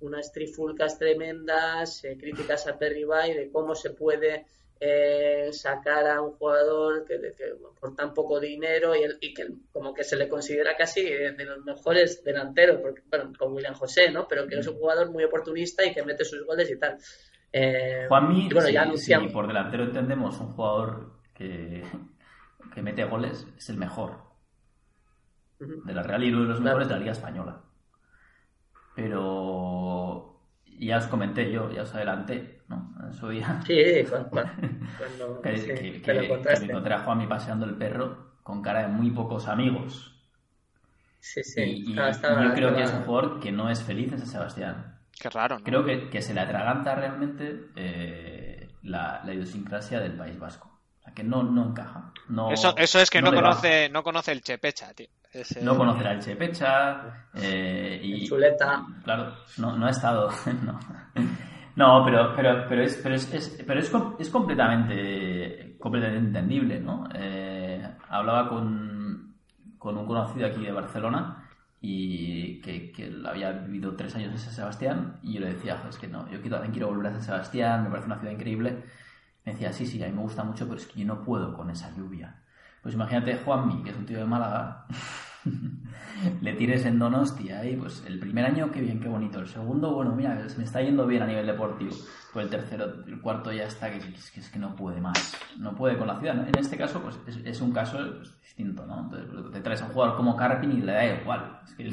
[0.00, 4.44] unas trifulcas tremendas, eh, críticas a Perry Bay de cómo se puede
[4.80, 9.46] eh, sacar a un jugador que, que por tan poco dinero y, el- y que
[9.72, 13.72] como que se le considera casi eh, de los mejores delanteros, porque, bueno, con William
[13.74, 14.26] José, ¿no?
[14.28, 16.98] Pero que es un jugador muy oportunista y que mete sus goles y tal.
[17.56, 21.84] Eh, Juanmi, bueno, ya por delantero entendemos un jugador que,
[22.74, 24.24] que mete goles, es el mejor
[25.60, 26.64] de la Real y uno de los Claro.
[26.78, 27.60] mejores de la Liga Española.
[28.94, 30.40] Pero
[30.78, 32.92] ya os comenté yo, ya os adelanté, ¿no?
[33.12, 34.30] Sí, cuando,
[34.98, 36.66] cuando que, sí, que- te que- lo que encontraste.
[36.66, 40.10] me encontré a Juanmi paseando el perro con cara de muy pocos amigos.
[41.20, 41.62] Sí, sí.
[41.62, 44.12] y y- estaba- y estaba- yo creo que es un jugador que no es feliz
[44.12, 44.93] en San Sebastián.
[45.20, 45.64] Qué raro, ¿no?
[45.64, 50.68] Creo que, que se le atraganta realmente eh, la, la idiosincrasia del País Vasco.
[50.98, 52.12] O sea, que no, no encaja.
[52.28, 53.36] No, Eso, eso es que no, va.
[53.36, 55.06] conoce, no conoce el Chepecha, tío.
[55.32, 57.26] Ese- No conocerá el Chepecha.
[57.34, 58.84] eh, y, El Chuleta.
[59.02, 60.30] Claro, no, no ha estado.
[60.62, 60.78] No,
[61.76, 67.08] No, pero, pero, pero, es, pero, es, es- pero es, es completamente, completamente entendible, ¿no?
[67.14, 69.34] Eh, hablaba con,
[69.78, 71.43] con un conocido aquí de Barcelona
[71.86, 75.88] y que, que había vivido tres años en San Sebastián y yo le decía, "Jo,
[75.90, 78.84] es que no, yo también quiero volver a San Sebastián, me parece una ciudad increíble.
[79.44, 81.54] Me decía, sí, sí, a mí me gusta mucho, pero es que yo no puedo
[81.54, 82.42] con esa lluvia.
[82.82, 84.86] Pues imagínate Juanmi, que es un tío de Málaga,
[86.40, 89.40] le tires en Donostia y pues el primer año, qué bien, qué bonito.
[89.40, 91.94] El segundo, bueno, mira, se me está yendo bien a nivel deportivo.
[92.34, 95.36] Pues el tercero, el cuarto ya está, que, que es, que no puede más.
[95.56, 96.34] No puede con la ciudad.
[96.34, 96.42] ¿no?
[96.46, 99.02] En este caso, pues es, es un caso pues, distinto, ¿no?
[99.04, 101.60] Entonces, te traes a un jugador como Carpin y le da igual.
[101.64, 101.90] Es que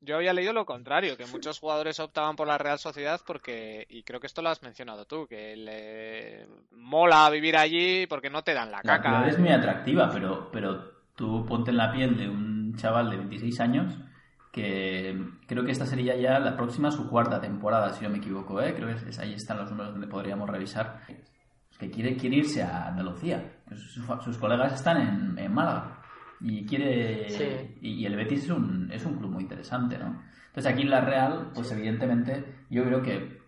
[0.00, 4.04] Yo había leído lo contrario, que muchos jugadores optaban por la Real Sociedad porque, y
[4.04, 8.54] creo que esto lo has mencionado tú, que le mola vivir allí porque no te
[8.54, 9.08] dan la La caca.
[9.08, 10.84] ciudad es muy atractiva, pero, pero
[11.16, 13.92] tú ponte en la piel de un chaval de 26 años
[14.56, 15.14] que
[15.46, 18.72] creo que esta sería ya la próxima su cuarta temporada, si no me equivoco, ¿eh?
[18.74, 21.00] Creo que es- ahí están los números donde podríamos revisar.
[21.78, 23.52] Que quiere, quiere irse a Andalucía.
[23.70, 26.00] Sus, sus colegas están en, en Málaga.
[26.40, 27.28] Y quiere.
[27.28, 27.76] Sí.
[27.82, 30.22] Y, y el Betis es un, es un club muy interesante, ¿no?
[30.48, 33.40] Entonces aquí en la Real, pues evidentemente, yo creo que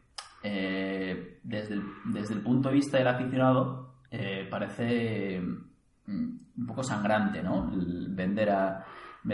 [0.42, 6.82] eh, desde, el, desde el punto de vista del aficionado, eh, parece mm, un poco
[6.82, 7.72] sangrante, ¿no?
[7.72, 8.84] El vender a,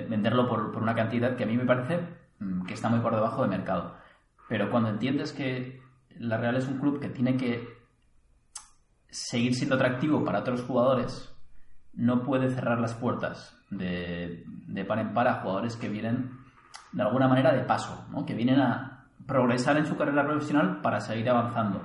[0.02, 2.00] venderlo por, por una cantidad que a mí me parece
[2.40, 3.96] mm, que está muy por debajo de mercado.
[4.48, 5.80] Pero cuando entiendes que
[6.18, 7.66] la Real es un club que tiene que
[9.08, 11.32] seguir siendo atractivo para otros jugadores,
[11.92, 16.30] no puede cerrar las puertas de, de par en par a jugadores que vienen
[16.92, 18.24] de alguna manera de paso, ¿no?
[18.24, 21.82] que vienen a progresar en su carrera profesional para seguir avanzando.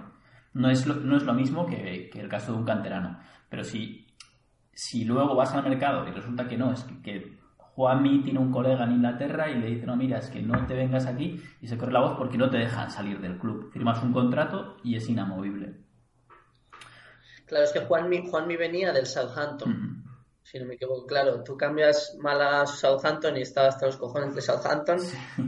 [0.53, 3.19] No es lo, no es lo mismo que, que el caso de un canterano.
[3.49, 4.07] Pero si,
[4.73, 7.39] si luego vas al mercado y resulta que no, es que, que
[7.79, 10.73] Juanmi tiene un colega en Inglaterra y le dice, no, mira, es que no te
[10.73, 13.71] vengas aquí y se corre la voz porque no te dejan salir del club.
[13.71, 15.75] Firmas un contrato y es inamovible.
[17.45, 20.03] Claro, es que Juanmi, Juanmi venía del Southampton.
[20.43, 21.07] Si no me equivoco.
[21.07, 24.99] Claro, tú cambias Málaga a Southampton y estaba hasta los cojones de Southampton,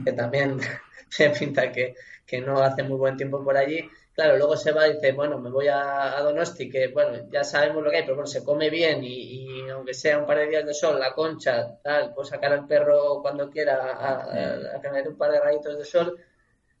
[0.02, 0.58] que también
[1.10, 3.90] se pinta que, que no hace muy buen tiempo por allí.
[4.14, 7.42] Claro, luego se va y dice, bueno, me voy a, a Donosti, que bueno, ya
[7.44, 10.36] sabemos lo que hay, pero bueno, se come bien y, y aunque sea un par
[10.36, 15.08] de días de sol, la concha, tal, pues sacar al perro cuando quiera a, dé
[15.08, 16.18] un par de rayitos de sol.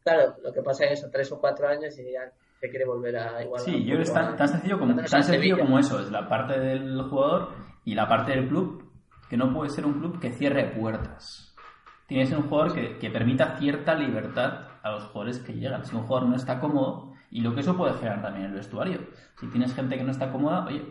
[0.04, 3.16] Claro, lo que pasa es eso, tres o cuatro años y ya se quiere volver
[3.16, 3.62] a igual.
[3.62, 6.00] Sí, yo es tan, tan sencillo, como, tan sencillo como eso.
[6.00, 7.48] Es la parte del jugador
[7.84, 8.90] y la parte del club,
[9.30, 11.54] que no puede ser un club que cierre puertas.
[12.06, 15.84] Tiene que ser un jugador que, que permita cierta libertad a los jugadores que llegan.
[15.86, 18.56] Si un jugador no está cómodo, y lo que eso puede generar también en el
[18.58, 19.00] vestuario.
[19.40, 20.84] Si tienes gente que no está cómoda, oye,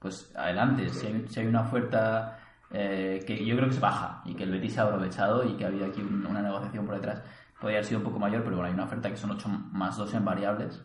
[0.00, 0.88] pues adelante.
[0.88, 2.38] Si hay, si hay una oferta
[2.72, 5.64] eh, que yo creo que es baja y que el Betis ha aprovechado y que
[5.64, 7.22] ha habido aquí un- una negociación por detrás,
[7.60, 9.96] podría haber sido un poco mayor, pero bueno, hay una oferta que son 8 más
[9.96, 10.82] 2 en variables.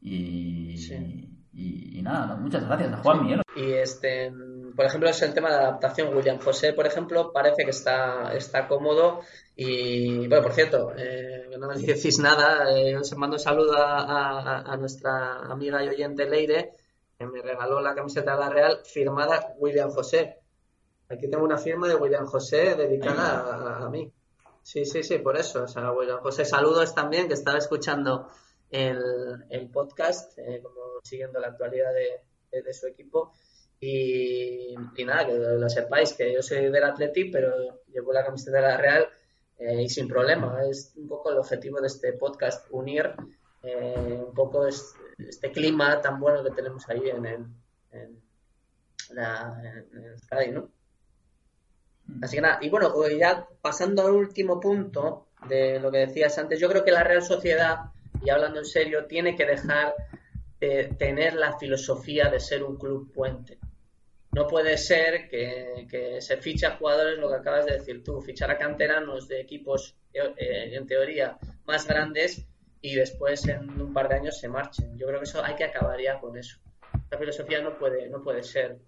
[0.00, 1.28] Y, Sí.
[1.52, 2.36] y, y nada, ¿no?
[2.38, 3.42] muchas gracias a Juan Miguel.
[3.56, 4.32] Y este,
[4.78, 6.16] por ejemplo, es el tema de adaptación.
[6.16, 9.22] William José, por ejemplo, parece que está, está cómodo.
[9.56, 12.70] Y bueno, por cierto, eh, no me decís nada.
[12.78, 16.70] Eh, os mando un saludo a, a- a nuestra amiga y oyente Leire,
[17.18, 20.38] que me regaló la camiseta de la Real firmada William José.
[21.08, 24.12] Aquí tengo una firma de William José dedicada a, a mí.
[24.62, 25.64] Sí, sí, sí, por eso.
[25.64, 28.28] O sea, William José, saludos también, que estaba escuchando
[28.70, 29.00] el,
[29.50, 32.20] el podcast, eh, como siguiendo la actualidad de,
[32.52, 33.32] de- de su equipo.
[33.80, 37.52] Y, y nada, que lo sepáis, que yo soy del Atleti, pero
[37.92, 39.08] llevo la camiseta de la Real
[39.58, 40.60] eh, y sin problema.
[40.68, 43.12] Es un poco el objetivo de este podcast, unir
[43.62, 47.44] eh, un poco es- este clima tan bueno que tenemos ahí en, el,
[47.92, 48.20] en,
[49.10, 49.60] la,
[49.92, 50.70] en Euskadi, ¿no?
[52.22, 56.38] Así que nada, y bueno, pues ya pasando al último punto de lo que decías
[56.38, 57.92] antes, yo creo que la Real Sociedad,
[58.24, 59.94] y hablando en serio, tiene que dejar
[60.58, 63.58] de tener la filosofía de ser un club puente.
[64.38, 68.48] No puede ser que, se fiche a jugadores, lo que acabas de decir tú, fichar
[68.52, 72.46] a canteranos de equipos, eh, en teoría, más grandes
[72.80, 74.96] y después en un par de años se marchen.
[74.96, 76.60] Yo creo que eso hay que acabar ya con eso.
[77.10, 78.78] La filosofía no puede, no puede ser.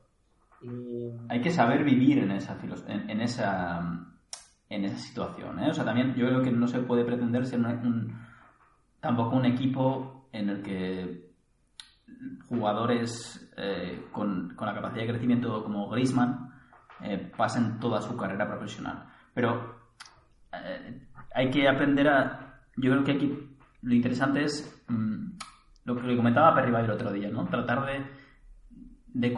[0.63, 3.81] Y Hay que saber vivir en esa, en, en esa,
[4.69, 5.59] en esa situación.
[5.65, 5.71] ¿eh?
[5.71, 7.59] O sea, también yo creo que no se puede pretender ser
[9.01, 11.30] tampoco un equipo en el que
[12.49, 16.51] jugadores eh, con, con la capacidad de crecimiento como Griezmann
[17.03, 19.05] eh, pasen toda su carrera profesional.
[19.33, 19.77] Pero
[20.53, 22.61] eh, hay que aprender a...
[22.77, 25.27] Yo creo que aquí lo interesante es mm,
[25.85, 27.47] lo que comentaba Perry el otro día, ¿no?
[27.47, 27.87] Tratar
[29.13, 29.31] de,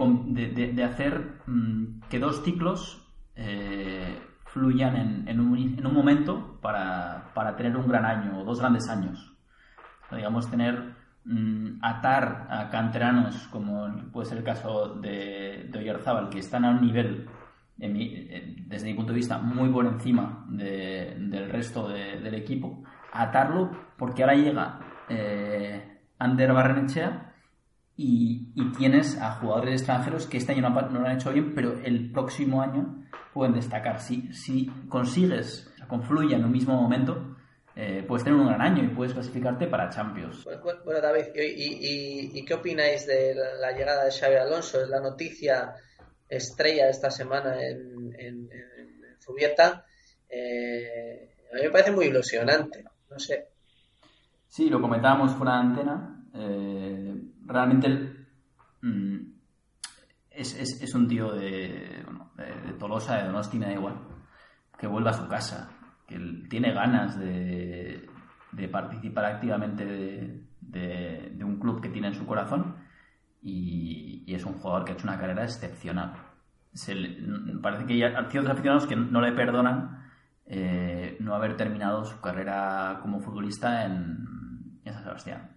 [0.73, 2.99] de, hacer mm, que dos ciclos
[4.47, 8.89] fluyan en, un, en un momento para, para tener un gran año o dos grandes
[8.89, 9.33] años.
[10.11, 11.02] Digamos, tener
[11.81, 16.81] atar a canteranos, como puede ser el caso de, de Oyarzábal, que están a un
[16.81, 17.29] nivel,
[17.77, 22.83] desde mi punto de vista, muy por encima de- del resto de- del equipo,
[23.13, 27.35] atarlo porque ahora llega eh, Ander Barrenechea
[27.97, 31.75] y, tienes a jugadores extranjeros que este año no, no lo han hecho bien, pero
[31.85, 33.03] el próximo año
[33.35, 34.01] pueden destacar.
[34.01, 37.32] Si, si consigues, o sea, confluye en un mismo momento,
[37.77, 40.45] eh, puedes tener un gran año y puedes clasificarte para Champions.
[40.85, 44.83] Bueno, David, ¿y, y- y- y qué opináis de la, llegada de Xavi Alonso?
[44.83, 45.75] Es la noticia
[46.29, 49.85] estrella de esta semana en, en, en Zubieta.
[50.29, 52.85] Eh, a mí me parece muy ilusionante.
[53.11, 53.49] No sé.
[54.49, 56.19] Sí, lo comentábamos fuera de antena.
[56.35, 58.27] eh, realmente el-
[58.81, 59.33] mm,
[60.31, 63.99] es, es- es un tío de, bueno, de, de Tolosa, de Donosti, me da igual,
[64.79, 65.71] que vuelva a su casa,
[66.07, 68.09] que tiene ganas de,
[68.53, 72.77] de participar activamente de, un club que tiene en su corazón
[73.43, 76.15] y, es un jugador que ha hecho una carrera excepcional.
[76.73, 77.19] Se le-
[77.61, 80.11] parece que hay ciertos aficionados que no le perdonan
[80.47, 85.57] eh, no haber terminado su carrera como futbolista en, en San Sebastián,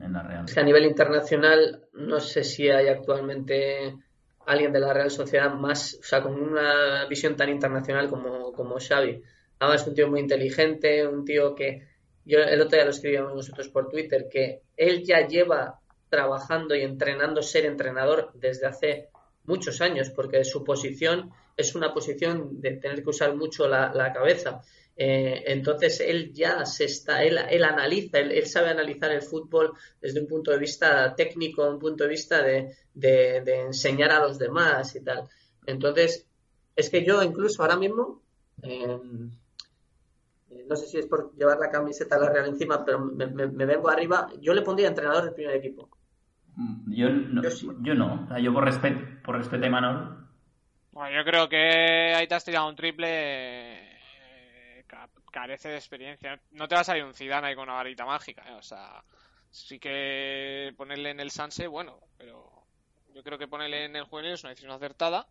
[0.00, 0.44] en la Real.
[0.46, 3.96] Es que a nivel internacional no sé si hay actualmente
[4.46, 8.76] alguien de la Real Sociedad más, o sea, con una visión tan internacional como, como
[8.80, 9.22] Xavi.
[9.58, 11.86] Además, un tío muy inteligente, un tío que
[12.24, 16.82] yo el otro día lo escribíamos nosotros por Twitter, que él ya lleva trabajando y
[16.82, 19.08] entrenando ser entrenador desde hace
[19.44, 24.60] muchos años, porque su posición es una posición de tener que usar mucho la, cabeza.
[24.94, 30.20] Eh, entonces él ya se está, él, él analiza, él, sabe analizar el fútbol desde
[30.20, 32.76] un punto de vista técnico, un punto de vista de,
[33.66, 35.28] enseñar a los demás y tal.
[35.66, 36.26] Entonces,
[36.76, 38.22] es que yo incluso ahora mismo,
[38.62, 38.98] eh,
[40.68, 43.46] no sé si es por llevar la camiseta a la Real encima, pero me, me-
[43.48, 45.88] me vengo arriba, yo le pondría entrenador del primer equipo.
[46.56, 47.66] Mm, Yo no, Yo sí.
[47.82, 48.24] yo no.
[48.24, 50.28] O sea, yo por respeto, por respeto a Imanol,
[50.90, 53.08] Bueno, yo creo que ahí te has tirado un triple.
[53.10, 56.40] eh, ca- carece de experiencia.
[56.50, 59.02] No te va a salir un Zidane ahí con una varita mágica, eh, O sea,
[59.50, 62.66] sí que ponerle en el Sanse, bueno, pero
[63.14, 65.28] yo creo que ponerle en el juvenil es una decisión acertada.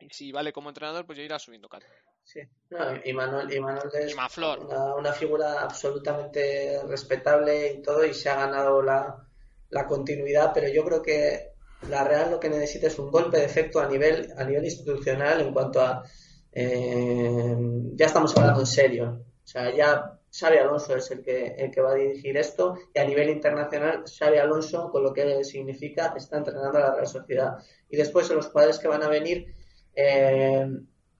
[0.00, 1.82] Y si vale como entrenador, pues ya irá subiendo cal.
[2.24, 8.14] Sí, no, y Manuel, y Manuel es una, una figura absolutamente respetable y todo, y
[8.14, 9.26] se ha ganado la,
[9.70, 11.52] la continuidad, pero yo creo que
[11.88, 15.40] la Real lo que necesita es un golpe de efecto a nivel, a nivel institucional
[15.40, 16.04] en cuanto a
[16.52, 17.56] eh,
[17.94, 19.24] ya estamos hablando en serio.
[19.44, 22.98] O sea, ya Xavi Alonso es el que, el que va a dirigir esto y
[22.98, 27.58] a nivel internacional Xavi Alonso, con lo que significa, está entrenando a la Real Sociedad.
[27.88, 29.54] Y después los jugadores que van a venir,
[29.94, 30.66] eh,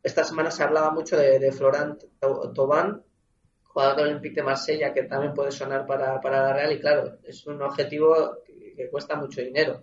[0.03, 3.03] esta semana se hablaba mucho de, de Florent To- Thauvin,
[3.65, 7.19] jugador del Olympique de Marsella, que también puede sonar para, para la Real y claro,
[7.25, 9.83] es un objetivo que, que cuesta mucho dinero.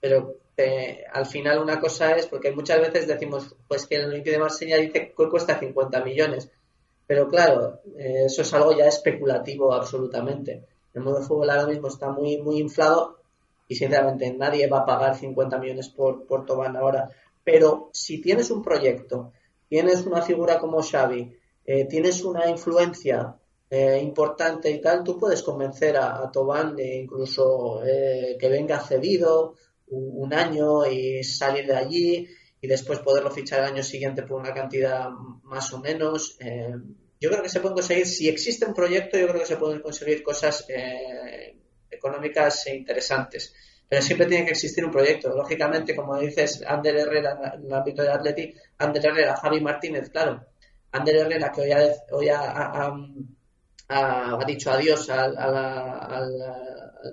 [0.00, 4.32] Pero eh, al final una cosa es, porque muchas veces decimos, pues que el Olympique
[4.32, 6.50] de Marsella dice que cuesta 50 millones.
[7.06, 10.64] Pero claro, eh, eso es algo ya especulativo absolutamente.
[10.94, 13.18] El mundo del fútbol ahora mismo está muy, muy inflado
[13.68, 17.08] y sinceramente nadie va a pagar 50 millones por, por Tobán ahora.
[17.42, 19.32] Pero si tienes un proyecto,
[19.74, 23.34] tienes una figura como Xavi, eh, tienes una influencia
[23.68, 28.78] eh, importante y tal, tú puedes convencer a, a Tobán de incluso eh, que venga
[28.78, 29.56] cedido
[29.88, 32.28] un, año y salir de allí
[32.60, 35.10] y después poderlo fichar el año siguiente por una cantidad
[35.42, 36.36] más o menos.
[36.38, 36.72] Eh,
[37.20, 39.80] yo creo que se pueden conseguir, si existe un proyecto, yo creo que se pueden
[39.80, 40.64] conseguir cosas
[41.90, 43.52] económicas e interesantes.
[43.88, 45.34] Pero siempre tiene que existir un proyecto.
[45.34, 50.44] Lógicamente, como dices, Ander Herrera en el ámbito de Athletic, Ander Herrera, Javi Martínez, claro.
[50.92, 51.80] Ander Herrera, que hoy ha,
[52.12, 52.92] hoy ha,
[54.46, 55.36] dicho adiós al,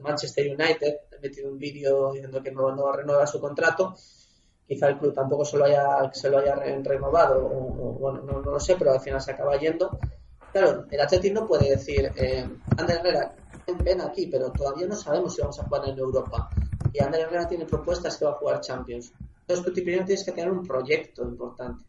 [0.02, 3.96] Manchester United, ha metido un vídeo diciendo que no, no renueva su contrato.
[4.68, 8.60] Quizá el club tampoco se lo haya, se haya re- renovado, o, bueno, no, lo
[8.60, 10.00] sé, pero al final se acaba yendo.
[10.52, 13.36] Claro, el Athletic no puede decir, eh, Herrera,
[13.84, 16.54] ven aquí, pero todavía no sabemos si vamos a jugar en Europa.
[16.92, 19.14] Y Ander Herrera tiene propuestas que va a jugar Champions.
[19.52, 21.84] Entonces tú primero tienes que tener un proyecto importante.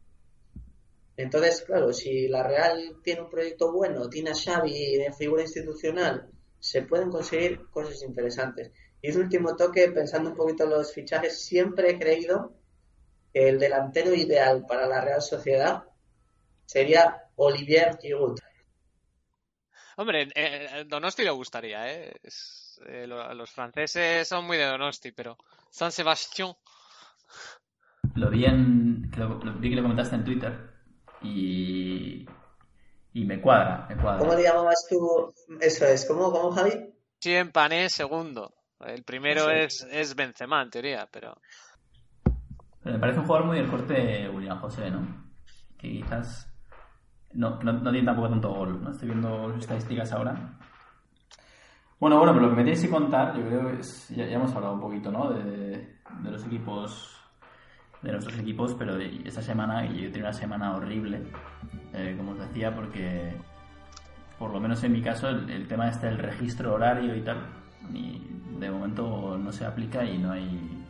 [1.17, 6.29] Entonces, claro, si la Real tiene un proyecto bueno, tiene a Xavi de figura institucional,
[6.59, 8.73] se pueden conseguir cosas interesantes.
[9.01, 12.55] Y un último toque, pensando un poquito en los fichajes, siempre he creído
[13.33, 15.85] que el delantero ideal para la Real Sociedad
[16.67, 18.39] sería Olivier Giroud.
[19.97, 22.13] Hombre, eh, eh, Donosti le gustaría, ¿eh?
[22.87, 25.39] Eh, lo- los franceses son muy de Donosti, pero
[25.71, 26.55] San Sebastián.
[28.15, 30.71] Lo vi, en, que lo, lo vi que lo comentaste en Twitter
[31.23, 32.27] y,
[33.15, 34.19] y me cuadra, me cuadra.
[34.19, 35.33] ¿Cómo le llamabas tú?
[35.61, 36.73] Eso es, ¿cómo, cómo Javi?
[37.21, 38.53] Cien Pané segundo.
[38.81, 39.53] El primero Sí.
[39.55, 41.37] es, es Benzema, en teoría, pero...
[42.83, 45.31] Pero me parece un jugador muy del corte William José, ¿no?
[45.79, 46.53] Que quizás
[47.33, 48.83] no, no, no tiene tampoco tanto gol.
[48.83, 50.59] No estoy viendo estadísticas ahora.
[52.01, 54.35] Bueno, bueno, pero lo que me tenéis que contar, yo creo que es, ya, ya
[54.35, 55.31] hemos hablado un poquito, ¿no?
[55.33, 57.22] De, de los equipos,
[58.03, 61.23] de nuestros equipos, pero esta semana, yo tenido una semana horrible,
[61.93, 63.33] eh, como os decía, porque
[64.39, 67.39] por lo menos en mi caso el, el tema este del registro horario y tal,
[67.93, 68.21] y
[68.59, 70.85] de momento no se aplica y no hay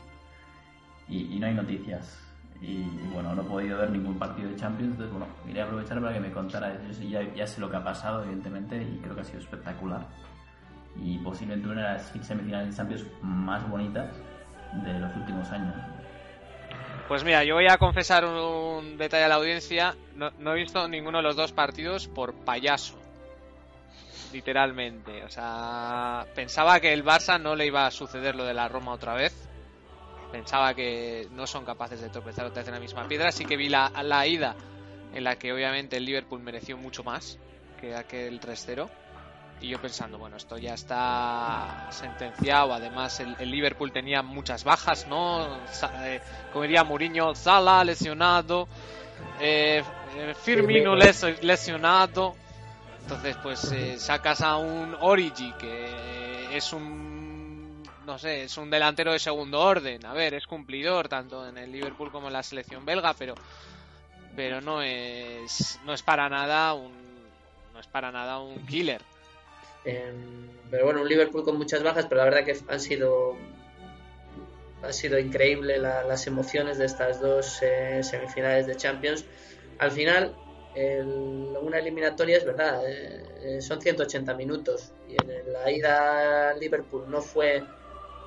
[1.08, 2.18] y, y no hay noticias.
[2.60, 6.00] Y, y bueno, no he podido ver ningún partido de Champions, entonces bueno, quería aprovechar
[6.00, 6.80] para que me contara.
[6.86, 9.40] Yo sí ya, ya sé lo que ha pasado, evidentemente, y creo que ha sido
[9.40, 10.06] espectacular.
[10.96, 14.14] Y posiblemente una de las semifinales de Champions más bonitas
[14.84, 15.74] de los últimos años.
[17.12, 19.94] Pues mira, yo voy a confesar un, detalle a la audiencia.
[20.16, 22.98] No, no he visto ninguno de los dos partidos por payaso.
[24.32, 25.22] Literalmente.
[25.22, 28.92] O sea, pensaba que el Barça no le iba a suceder lo de la Roma
[28.92, 29.46] otra vez.
[30.30, 33.28] Pensaba que no son capaces de tropezar otra vez en la misma piedra.
[33.28, 34.56] Así que vi la, la ida
[35.12, 37.38] en la que obviamente el Liverpool mereció mucho más
[37.78, 38.88] que aquel 3-0.
[39.58, 42.74] Y yo pensando, bueno, esto ya está sentenciado.
[42.74, 45.64] Además, el, el Liverpool tenía muchas bajas, ¿no?
[46.04, 48.68] Eh, como diría Mourinho, Salah lesionado,
[49.38, 52.38] eh, eh, Firmino les- lesionado.
[52.98, 59.12] Entonces, pues eh, sacas a un Origi que es un, no sé, es un delantero
[59.12, 60.04] de segundo orden.
[60.06, 63.38] A ver, es cumplidor tanto en el Liverpool como en la selección belga, pero,
[64.34, 67.36] pero no es, no es para nada un,
[67.72, 69.06] no es para nada un killer.
[69.84, 70.12] Eh,
[70.70, 73.36] pero bueno, un Liverpool con muchas bajas, pero la verdad que han sido
[74.82, 79.24] ha sido increíble la- las emociones de estas dos eh, semifinales de Champions.
[79.78, 80.34] Al final,
[80.74, 87.20] el- una eliminatoria es verdad, eh, son 180 minutos y en la ida Liverpool no
[87.20, 87.62] fue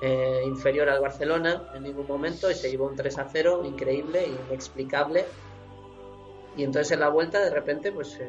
[0.00, 4.26] eh, inferior al Barcelona en ningún momento y se llevó un 3 a 0 increíble,
[4.26, 5.24] inexplicable.
[6.56, 8.28] Y entonces en la vuelta de repente pues eh,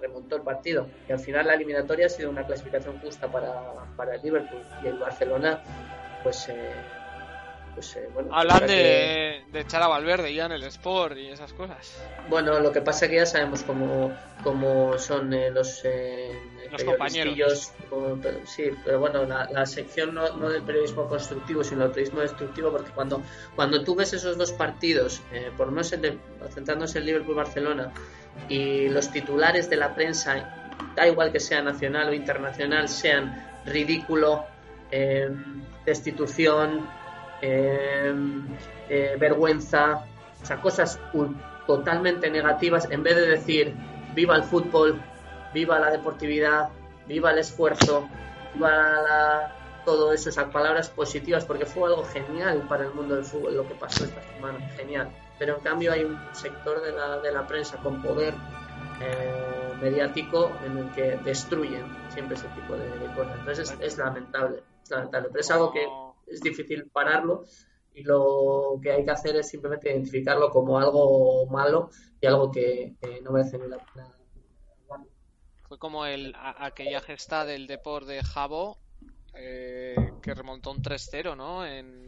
[0.00, 0.86] remontó el partido.
[1.08, 3.52] Y al final la eliminatoria ha sido una clasificación justa para,
[3.96, 5.60] para el Liverpool y el Barcelona
[6.22, 6.72] pues, eh,
[7.74, 8.30] pues eh, bueno.
[8.34, 12.02] Hablan que- de, de echar a Valverde ya en el Sport y esas cosas.
[12.28, 16.32] Bueno, lo que pasa es que ya sabemos cómo, cómo son eh, los, eh,
[16.72, 16.82] Los
[17.88, 21.90] como- pero- sí, pero bueno, la, la sección no, no del periodismo constructivo, sino del
[21.90, 23.22] periodismo destructivo, porque cuando,
[23.54, 25.94] cuando tú ves esos dos partidos, eh, por lo menos
[26.52, 27.92] centrándose en Liverpool-Barcelona,
[28.48, 30.54] y los titulares de la prensa,
[30.94, 34.44] da igual que sea nacional o internacional, sean ridículo,
[34.90, 35.28] eh,
[35.84, 36.88] destitución,
[37.42, 38.14] eh,
[38.88, 40.04] eh, vergüenza,
[40.42, 40.98] o sea, cosas
[41.66, 43.74] totalmente negativas, en vez de decir
[44.14, 45.00] viva el fútbol,
[45.52, 46.68] viva la deportividad,
[47.06, 48.08] viva el esfuerzo,
[48.54, 53.56] viva todo eso, esas palabras positivas, porque fue algo genial para el mundo del fútbol
[53.56, 55.10] lo que pasó esta semana, genial.
[55.38, 58.34] Pero en cambio hay un sector de la, de la prensa con poder
[59.00, 63.38] eh, mediático en el que destruyen siempre ese tipo de, de cosas.
[63.38, 65.86] Entonces es, es lamentable, es lamentable, pero es algo que
[66.26, 67.44] es difícil pararlo
[67.94, 72.96] y lo que hay que hacer es simplemente identificarlo como algo malo y algo que,
[73.00, 74.14] que no merece ni la pena.
[75.68, 78.78] Fue como el, a- aquella gesta del Depor de Jabo
[79.34, 81.64] eh, que remontó un 3-0, ¿no?
[81.66, 82.07] En...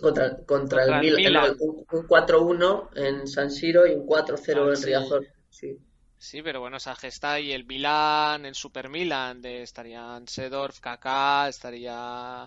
[0.00, 4.06] Contra, contra, Contra el el Milan, no, un, un 4-1 en San Siro y un
[4.06, 4.84] 4-0 Ah, en sí.
[4.86, 5.26] Riazor.
[5.50, 5.78] Sí.
[6.18, 11.48] Sí, pero bueno, esa gesta y el Milan, el Super Milan, de, estarían Sedorf, Kaká,
[11.48, 12.46] estaría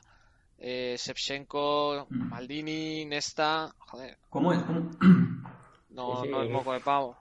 [0.59, 2.29] eh, Shevchenko, Mm.
[2.29, 4.61] Maldini, Nesta, joder, ¿Cómo es?
[4.63, 4.91] ¿Cómo?
[5.89, 6.29] no, Sí, sí.
[6.31, 7.17] no es moco de pavo.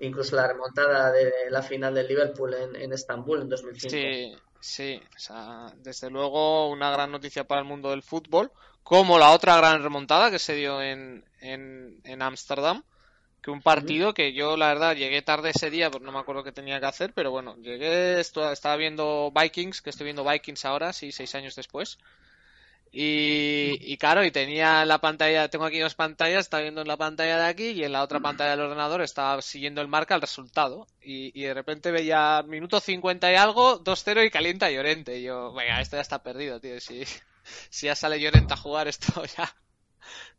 [0.00, 3.90] Incluso la remontada de la final del Liverpool en, en Estambul en 2005.
[3.90, 8.52] Sí, sí, o sea, desde luego una gran noticia para el mundo del fútbol,
[8.82, 12.82] como la otra gran remontada que se dio en en en Ámsterdam,
[13.42, 16.44] que un partido que yo la verdad llegué tarde ese día, porque no me acuerdo
[16.44, 20.92] qué tenía que hacer, pero bueno, llegué, estaba viendo Vikings, que estoy viendo Vikings ahora,
[20.92, 21.98] sí, seis años después.
[22.90, 26.96] Y, y claro, y tenía la pantalla, tengo aquí dos pantallas, estaba viendo en la
[26.96, 30.22] pantalla de aquí y en la otra pantalla del ordenador estaba siguiendo el marca el
[30.22, 30.86] resultado.
[31.02, 35.18] Y, y de repente veía minuto 50 y algo, 2-0 y calienta Llorente.
[35.18, 36.80] Y yo, venga, esto ya está perdido, tío.
[36.80, 37.04] Si,
[37.70, 39.54] si ya sale Llorente a jugar, esto ya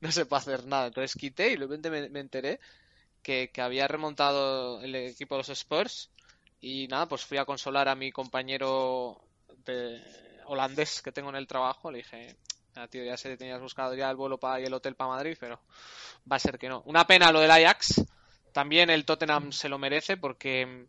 [0.01, 0.87] no se puede hacer nada.
[0.87, 2.59] Entonces quité y repente me, me enteré
[3.21, 6.11] que, que había remontado el equipo de los Spurs.
[6.61, 9.21] Y nada, pues fui a consolar a mi compañero
[9.65, 10.01] de
[10.45, 11.91] holandés que tengo en el trabajo.
[11.91, 12.35] Le dije,
[12.75, 15.11] "Ah, tío, ya sé que tenías buscado ya el vuelo para y el hotel para
[15.11, 15.61] Madrid, pero
[16.31, 16.81] va a ser que no.
[16.85, 18.03] Una pena lo del Ajax.
[18.51, 20.87] También el Tottenham se lo merece porque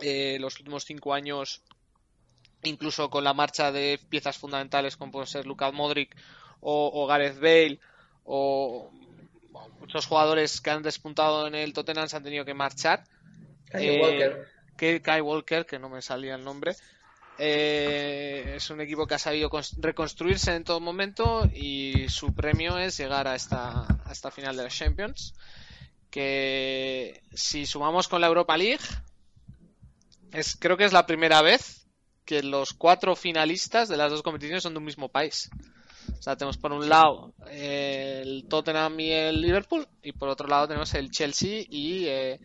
[0.00, 1.62] eh, los últimos cinco años,
[2.66, 6.14] incluso con la marcha de piezas fundamentales como puede ser Luka Modric
[6.60, 7.80] o, o Gareth Bale
[8.24, 8.90] o
[9.80, 13.04] muchos jugadores que han despuntado en el Tottenham se han tenido que marchar.
[13.70, 14.48] Kyle Eh, Walker.
[14.76, 16.74] que Kai Walker, que no me salía el nombre.
[17.38, 22.78] Eh, es un equipo que ha sabido cons- reconstruirse en todo momento y su premio
[22.78, 25.34] es llegar a esta, a esta final de la Champions.
[26.10, 28.84] Que si sumamos con la Europa League,
[30.32, 31.83] es, creo que es la primera vez
[32.24, 35.50] que los cuatro finalistas de las dos competiciones son de un mismo país.
[36.18, 40.48] O sea, tenemos por un lado eh, el Tottenham y el Liverpool y por otro
[40.48, 42.40] lado tenemos el Chelsea y, eh,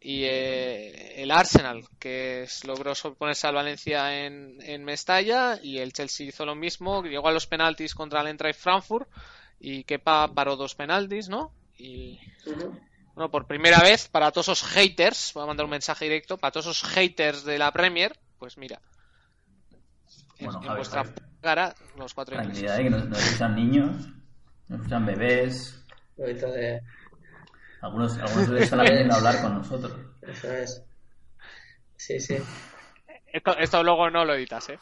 [0.00, 6.28] y eh, el Arsenal, que logró sobreponerse al Valencia en, en Mestalla y el Chelsea
[6.28, 9.08] hizo lo mismo, llegó a los penaltis contra el Eintracht Frankfurt
[9.58, 11.52] y Kepa paró dos penaltis, ¿no?
[11.76, 12.18] Y
[13.14, 16.52] bueno, por primera vez, para todos esos haters, voy a mandar un mensaje directo, para
[16.52, 18.80] todos esos haters de la Premier, pues mira,
[20.44, 21.14] Bueno, en Javi, vuestra Javi.
[21.40, 22.64] cara, los cuatro ingleses.
[22.64, 24.08] Tranquilidad, eh, que nos, nos escuchan niños,
[24.68, 25.76] nos escuchan bebés.
[26.16, 26.80] De...
[27.82, 29.92] Algunos, algunos de ellos están aprendiendo a hablar con nosotros.
[30.22, 30.82] Eso es.
[31.96, 32.36] Sí, sí.
[33.32, 34.78] Esto, esto luego no lo editas, ¿eh?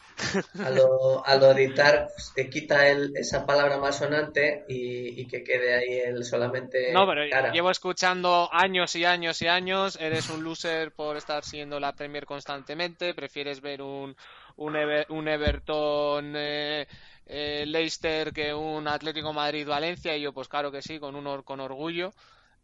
[0.65, 5.27] A lo, a lo editar, pues, te quita el, esa palabra más sonante y, y
[5.27, 7.51] que quede ahí el solamente No, pero cara.
[7.51, 9.97] llevo escuchando años y años y años.
[10.01, 13.13] Eres un loser por estar siguiendo la Premier constantemente.
[13.13, 14.15] Prefieres ver un,
[14.59, 16.87] un, Ever- un Everton eh,
[17.25, 20.15] eh, Leicester que un Atlético Madrid-Valencia.
[20.15, 22.13] Y yo, pues claro que sí, con, un, or- con orgullo.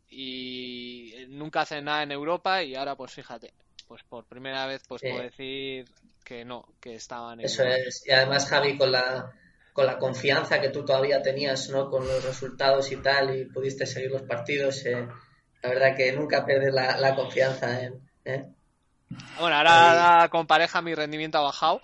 [0.09, 2.61] Y nunca hacen nada en Europa.
[2.63, 3.53] Y ahora, pues fíjate,
[3.87, 5.09] pues por primera vez, pues Sí.
[5.09, 5.85] puedo decir
[6.23, 8.03] que no, que estaban en Eso es.
[8.05, 9.31] Y además, Javi, con la,
[9.73, 11.89] con la confianza que tú todavía tenías, ¿no?
[11.89, 15.07] Con los resultados y tal, y pudiste seguir los partidos, eh,
[15.63, 17.99] la verdad que nunca pierdes la, la confianza en...
[18.25, 18.45] ¿eh?
[19.39, 21.81] Bueno, ahora, con pareja mi rendimiento ha bajado,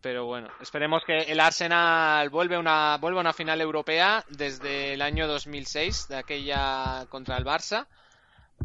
[0.00, 4.94] pero bueno, esperemos que el Arsenal vuelve a una, vuelve a una final europea desde
[4.94, 7.86] el año 2006, de aquella contra el Barça.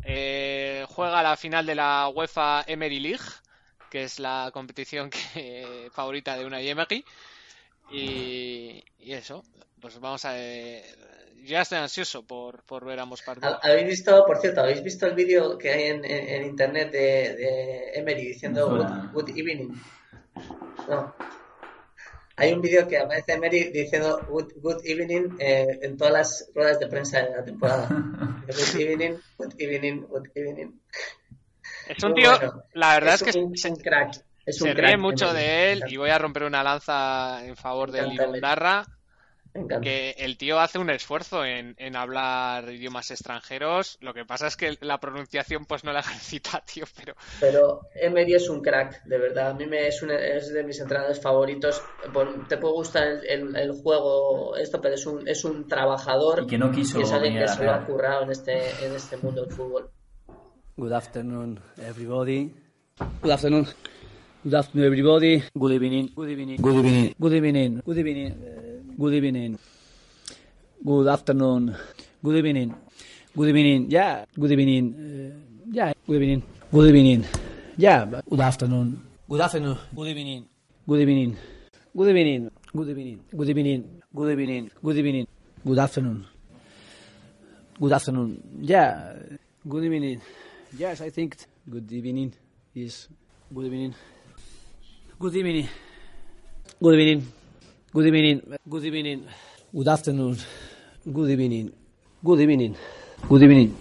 [0.03, 3.25] Eh, juega la final de la UEFA Emery League,
[3.89, 7.05] que es la competición que, favorita de una Emery.
[7.91, 9.43] Y, y eso,
[9.79, 10.83] pues vamos a ver.
[11.45, 13.59] Ya estoy ansioso por, por ver ambos partidos.
[13.61, 16.91] ¿Ha- ¿Habéis visto, por cierto, habéis visto el vídeo que hay en, en- en internet
[16.91, 19.69] de, de Emery diciendo good, good evening?
[20.89, 21.13] No.
[22.37, 26.79] Hay un vídeo que aparece Emery diciendo good, good evening eh, en todas las ruedas
[26.79, 27.87] de prensa de la temporada.
[28.47, 30.79] Good evening, good evening, good evening.
[31.87, 32.63] Es un tío, bueno.
[32.73, 34.23] la verdad es, es que un, se, un crack.
[34.45, 37.55] Es un se crack, ríe mucho de él y voy a romper una lanza en
[37.55, 38.41] favor Me del
[39.81, 43.97] que el tío hace un esfuerzo en, en hablar idiomas extranjeros.
[44.01, 48.33] Lo que pasa es que la pronunciación pues no la ejercita, tío, pero Pero Emery
[48.35, 49.51] es un crack, de verdad.
[49.51, 51.81] A mí me es, un- es de mis entrenadores favoritos.
[52.49, 56.47] Te puede gustar el, el- el juego, esto, pero es un, es un trabajador Y
[56.47, 58.53] que no quiso y es alguien que se lo ha currado en este,
[58.85, 59.89] en este mundo del fútbol.
[60.77, 62.53] Good afternoon, everybody.
[63.21, 63.67] Good afternoon.
[64.43, 65.43] Good afternoon, everybody.
[65.55, 66.11] Good evening.
[66.13, 66.57] Good evening.
[66.61, 67.15] Good evening.
[67.17, 67.81] Good evening.
[67.85, 68.31] Good evening.
[68.33, 69.59] Uh, good evening.
[70.83, 71.75] Good afternoon.
[72.23, 72.75] Good evening.
[73.35, 73.91] Good evening.
[73.91, 74.25] Yeah.
[74.39, 74.85] Good evening.
[74.95, 75.93] Uh, yeah.
[76.07, 76.43] Good evening.
[76.71, 77.25] Good evening.
[77.77, 78.05] Yeah.
[78.29, 79.01] Good afternoon.
[79.29, 79.77] Good afternoon.
[79.95, 80.45] Good evening.
[80.87, 81.37] Good evening.
[81.95, 82.51] Good evening.
[82.75, 83.19] Good evening.
[83.35, 84.01] Good evening.
[84.15, 84.71] Good evening.
[84.83, 85.27] Good evening.
[85.65, 86.25] Good afternoon.
[87.79, 88.41] Good afternoon.
[88.61, 89.13] Yeah.
[89.67, 90.21] Good evening.
[90.77, 91.37] Yes, I think
[91.69, 92.33] good evening
[92.75, 93.07] is
[93.53, 93.95] good evening.
[95.19, 95.67] Good evening.
[96.81, 97.44] Good evening.
[97.95, 98.41] Good evening.
[98.67, 99.23] Good evening.
[99.73, 100.35] Good afternoon.
[101.07, 101.71] Good evening.
[102.21, 102.75] Good evening.
[103.29, 103.71] Good evening.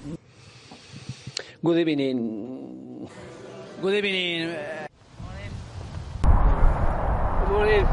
[1.64, 3.10] Good evening.
[3.82, 4.54] Good evening.
[6.22, 7.86] Good morning.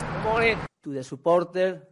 [0.00, 1.82] Good morning to the supporter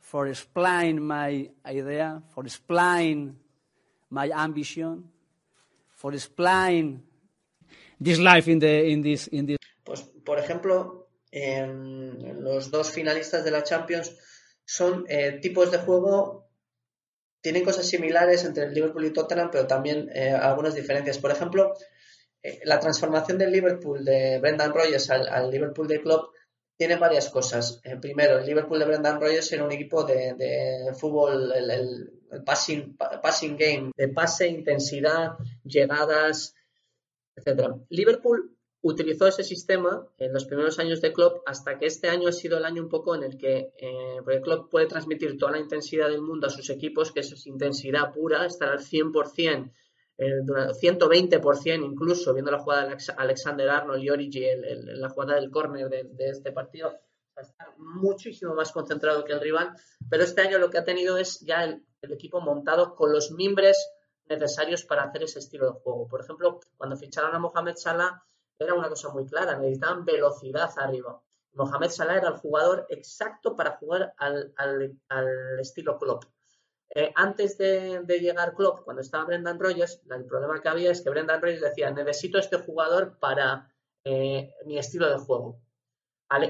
[0.00, 3.36] for explain my idea, for explain
[4.10, 5.04] my ambition,
[5.94, 7.00] for explain
[8.00, 10.97] this life in the in this in this Pues, por ejemplo,
[11.30, 14.16] en los dos finalistas de la Champions
[14.64, 16.48] son eh, tipos de juego,
[17.40, 21.18] tienen cosas similares entre el Liverpool y Tottenham, pero también eh, algunas diferencias.
[21.18, 21.74] Por ejemplo,
[22.42, 26.34] eh, la transformación del Liverpool de Brendan Rodgers al, Liverpool de Klopp
[26.76, 27.80] tiene varias cosas.
[27.84, 32.12] Eh, primero, el Liverpool de Brendan Rodgers era un equipo de, fútbol, el, el-
[32.44, 35.30] passing, pa- passing game, de pase, intensidad,
[35.64, 36.54] llegadas,
[37.34, 37.74] etcétera.
[37.88, 42.32] Liverpool utilizó ese sistema en los primeros años de Klopp hasta que este año ha
[42.32, 45.58] sido el año un poco en el que eh, porque Klopp puede transmitir toda la
[45.58, 49.72] intensidad del mundo a sus equipos, que eso es intensidad pura, estar al 100%,
[50.18, 55.00] eh, dura- 120% incluso, viendo la jugada de Alex- Alexander Arnold y Origi, el- el-
[55.00, 56.92] la jugada del córner de, de este partido,
[57.36, 59.70] estar muchísimo más concentrado que el rival,
[60.10, 63.30] pero este año lo que ha tenido es ya el, el equipo montado con los
[63.32, 63.76] mimbres
[64.28, 66.06] necesarios para hacer ese estilo de juego.
[66.08, 68.22] Por ejemplo, cuando ficharon a Mohamed Salah,
[68.58, 71.20] era una cosa muy clara, necesitaban velocidad arriba.
[71.54, 76.24] Mohamed Salah era el jugador exacto para jugar al, al- al estilo Klopp.
[76.94, 81.10] Eh, antes de, llegar Klopp, cuando estaba Brendan Rodgers, el problema que había es que
[81.10, 83.72] Brendan Rodgers decía, necesito este jugador para
[84.04, 85.60] eh, mi estilo de juego.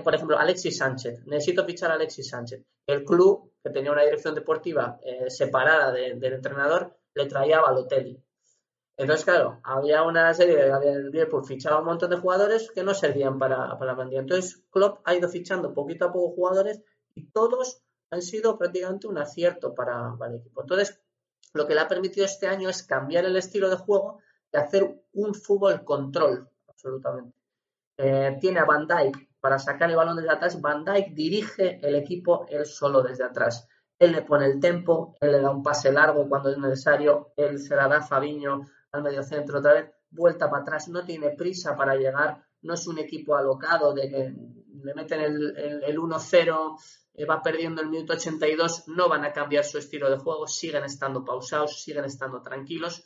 [0.02, 1.24] Por ejemplo, Alexis Sánchez.
[1.26, 2.64] Necesito fichar a Alexis Sánchez.
[2.86, 7.62] El club, que tenía una dirección deportiva eh, separada de- del entrenador, le traía a
[7.62, 8.20] Balotelli.
[8.99, 12.92] Entonces, claro, había una serie de el Liverpool fichaba un montón de jugadores que no
[12.94, 14.09] servían para, para la.
[14.11, 16.82] Entonces, Klopp ha ido fichando poquito a poco jugadores
[17.14, 17.80] y todos
[18.11, 20.62] han sido prácticamente un acierto para, para el equipo.
[20.62, 21.01] Entonces,
[21.55, 24.18] lo que le ha permitido este año es cambiar el estilo de juego
[24.53, 27.38] y hacer un fútbol control, absolutamente.
[27.99, 30.61] Eh, tiene a Van Dijk para sacar el balón desde atrás.
[30.61, 33.68] Van Dijk dirige el equipo él solo desde atrás.
[33.96, 37.61] Él le pone el tempo, él le da un pase largo cuando es necesario, él
[37.61, 41.30] se la da a Fabiño al medio centro otra vez, vuelta para atrás, no tiene
[41.30, 44.34] prisa para llegar, no es un equipo alocado de que
[44.82, 46.78] le meten el, el, el 1-0,
[47.14, 50.84] eh, va perdiendo el minuto 82, no van a cambiar su estilo de juego, siguen
[50.84, 53.05] estando pausados, siguen estando tranquilos.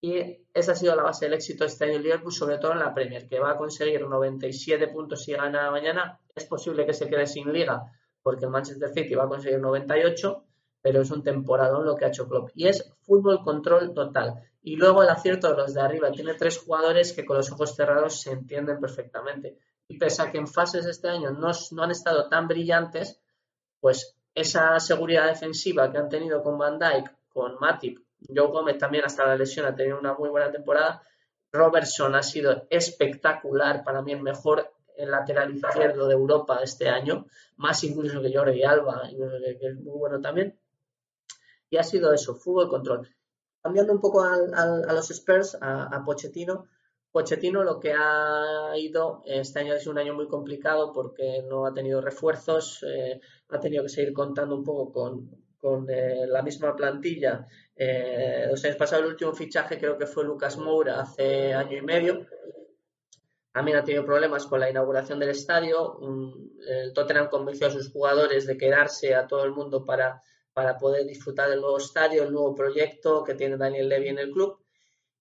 [0.00, 2.80] Y esa ha sido la base del éxito este año en Liverpool, sobre todo en
[2.80, 6.20] la Premier, que va a conseguir 97 puntos si gana mañana.
[6.34, 7.84] Es posible que se quede sin liga,
[8.20, 10.43] porque el Manchester City va a conseguir 98,
[10.84, 12.50] pero es un temporadón lo que ha hecho Klopp.
[12.54, 14.34] Y es fútbol control total.
[14.62, 16.12] Y luego el acierto de los de arriba.
[16.12, 19.56] Tiene tres jugadores que con los ojos cerrados se entienden perfectamente.
[19.88, 23.18] Y pese a que en fases de este año no, han estado tan brillantes,
[23.80, 29.06] pues esa seguridad defensiva que han tenido con Van Dijk, con Matip, Joe Gómez también
[29.06, 31.00] hasta la lesión ha tenido una muy buena temporada.
[31.50, 37.24] Robertson ha sido espectacular, para mí el mejor lateral izquierdo de Europa este año,
[37.56, 40.58] más incluso que Jordi Alba, que es muy bueno también.
[41.74, 43.08] Y ha sido eso, fútbol control.
[43.60, 44.36] Cambiando un poco a,
[44.92, 46.68] los Spurs, a, a Pochettino,
[47.10, 51.66] Pochettino lo que ha ido, este año ha sido un año muy complicado porque no
[51.66, 56.42] ha tenido refuerzos, eh, ha tenido que seguir contando un poco con, con eh, la
[56.42, 57.44] misma plantilla.
[57.74, 61.82] Eh, los años pasados el último fichaje creo que fue Lucas Moura hace año y
[61.82, 62.24] medio.
[63.52, 65.98] También ha tenido problemas con la inauguración del estadio.
[66.68, 70.22] El Tottenham convenció a sus jugadores de quedarse a todo el mundo para,
[70.54, 74.30] para poder disfrutar del nuevo estadio, el nuevo proyecto que tiene Daniel Levy en el
[74.30, 74.60] club.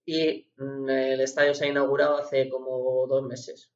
[0.05, 3.71] Y mm, el estadio se ha inaugurado hace como dos meses.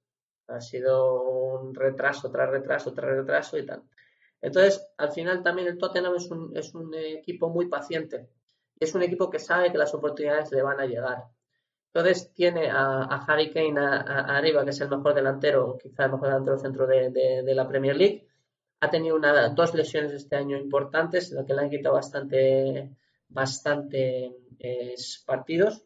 [0.48, 3.84] Ha sido un retraso tras retraso tras retraso y tal.
[4.42, 8.30] Entonces, al final también el Tottenham es un, equipo muy paciente.
[8.80, 11.26] Es un equipo que sabe que las oportunidades le van a llegar.
[11.92, 16.58] Entonces tiene a, Harry Kane arriba, que es el mejor delantero, quizá el mejor delantero
[16.60, 18.28] centro de la Premier League.
[18.80, 22.92] Ha tenido una, dos lesiones este año importantes, lo que le han quitado bastante,
[23.28, 25.84] bastante eh, partidos.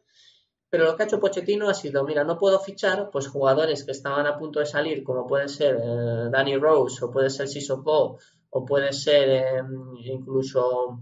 [0.69, 3.91] Pero lo que ha hecho Pochettino ha sido, mira, no puedo fichar pues jugadores que
[3.91, 8.19] estaban a punto de salir, como puede ser eh, Danny Rose, o puede ser Sissoko,
[8.49, 9.63] o puede ser eh,
[10.05, 11.01] incluso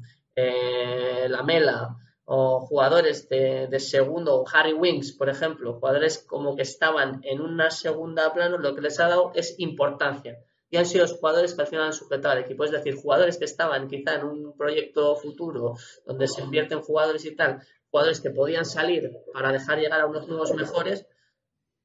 [1.27, 1.97] Lamela,
[2.31, 8.31] o jugadores de, segundo, Harry Winks, por ejemplo, jugadores como que estaban en una segunda
[8.31, 10.37] plano, lo que les ha dado es importancia.
[10.69, 12.63] Y han sido los jugadores que al final han sujetado al equipo.
[12.63, 17.35] Es decir, jugadores que estaban quizá en un proyecto futuro donde se invierten jugadores y
[17.35, 21.05] tal, jugadores que podían salir para dejar llegar a unos nuevos mejores,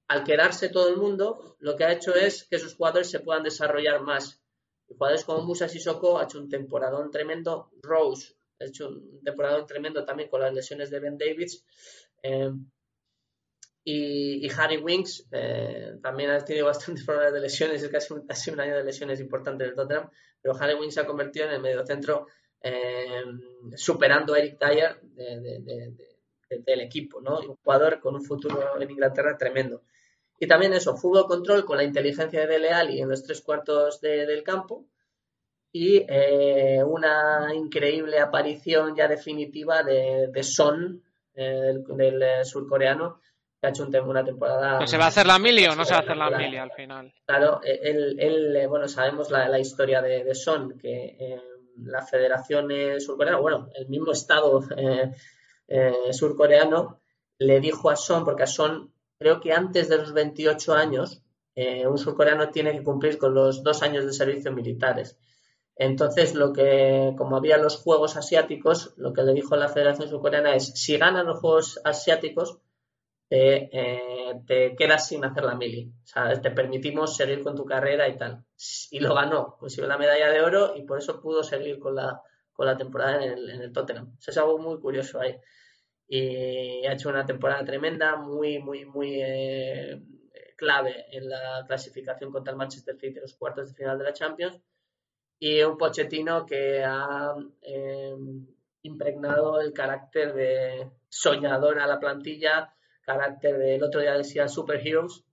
[0.09, 3.43] al quedarse todo el mundo, lo que ha hecho es que esos jugadores se puedan
[3.43, 4.41] desarrollar más.
[4.87, 10.05] Jugadores como Musa Sissoko ha hecho un temporadón tremendo, Rose ha hecho un temporadón tremendo
[10.05, 11.64] también con las lesiones de Ben Davids.
[12.22, 12.53] eh,
[13.85, 18.24] y, y Harry Winks eh, también ha tenido bastantes problemas de lesiones, es casi un,
[18.28, 20.11] ha sido un año de lesiones importante del Tottenham,
[20.41, 22.26] pero Harry Winks se ha convertido en el mediocentro
[22.62, 23.22] eh,
[23.76, 25.91] superando a Eric Dyer de- de- de-
[26.49, 27.41] de- del equipo, ¿no?
[27.41, 29.82] Un jugador con un futuro en Inglaterra tremendo.
[30.39, 34.01] Y también eso, fútbol control con la inteligencia de Dele Alli en los tres cuartos
[34.01, 34.87] de- del campo
[35.72, 41.03] y eh, una increíble aparición ya definitiva de, de Son,
[41.35, 43.20] eh, del, del, eh, surcoreano,
[43.65, 44.79] que ha hecho un una temporada...
[44.79, 46.59] ¿Que ¿Se va a hacer la mili o no se va a hacer la mili
[46.59, 47.15] al final?
[47.25, 51.43] Claro, eh, él, él, eh, bueno, sabemos la, la historia de, de Son, que eh,
[51.79, 52.69] la Federación
[53.01, 54.62] Surcoreana, bueno, el mismo Estado
[55.67, 57.01] eh, surcoreano
[57.39, 61.23] le dijo a Son, porque a Son, creo que antes de los 28 años,
[61.55, 65.19] eh, un surcoreano tiene que cumplir con los dos años de servicio militares.
[65.77, 70.55] Entonces, lo que, como había los Juegos Asiáticos, lo que le dijo la Federación Surcoreana
[70.55, 72.59] es, si ganan los Juegos Asiáticos,
[73.35, 75.93] te, eh, te quedas sin hacer la mili.
[76.05, 78.45] O sea, te permitimos seguir con tu carrera y tal.
[78.93, 82.22] Y lo ganó, consiguió la medalla de oro y por eso pudo seguir con la,
[82.53, 84.14] con la temporada en el, en el Tottenham.
[84.20, 85.37] Eso es algo muy curioso ahí.
[86.07, 90.01] Y ha hecho una temporada tremenda, muy, muy, muy eh,
[90.57, 94.61] clave en la clasificación contra el Manchester City los cuartos de final de la Champions.
[95.41, 98.14] Y un Pochettino que ha eh,
[98.82, 102.70] impregnado el carácter de soñador a la plantilla,
[103.05, 105.24] carácter del otro día decía superheroes,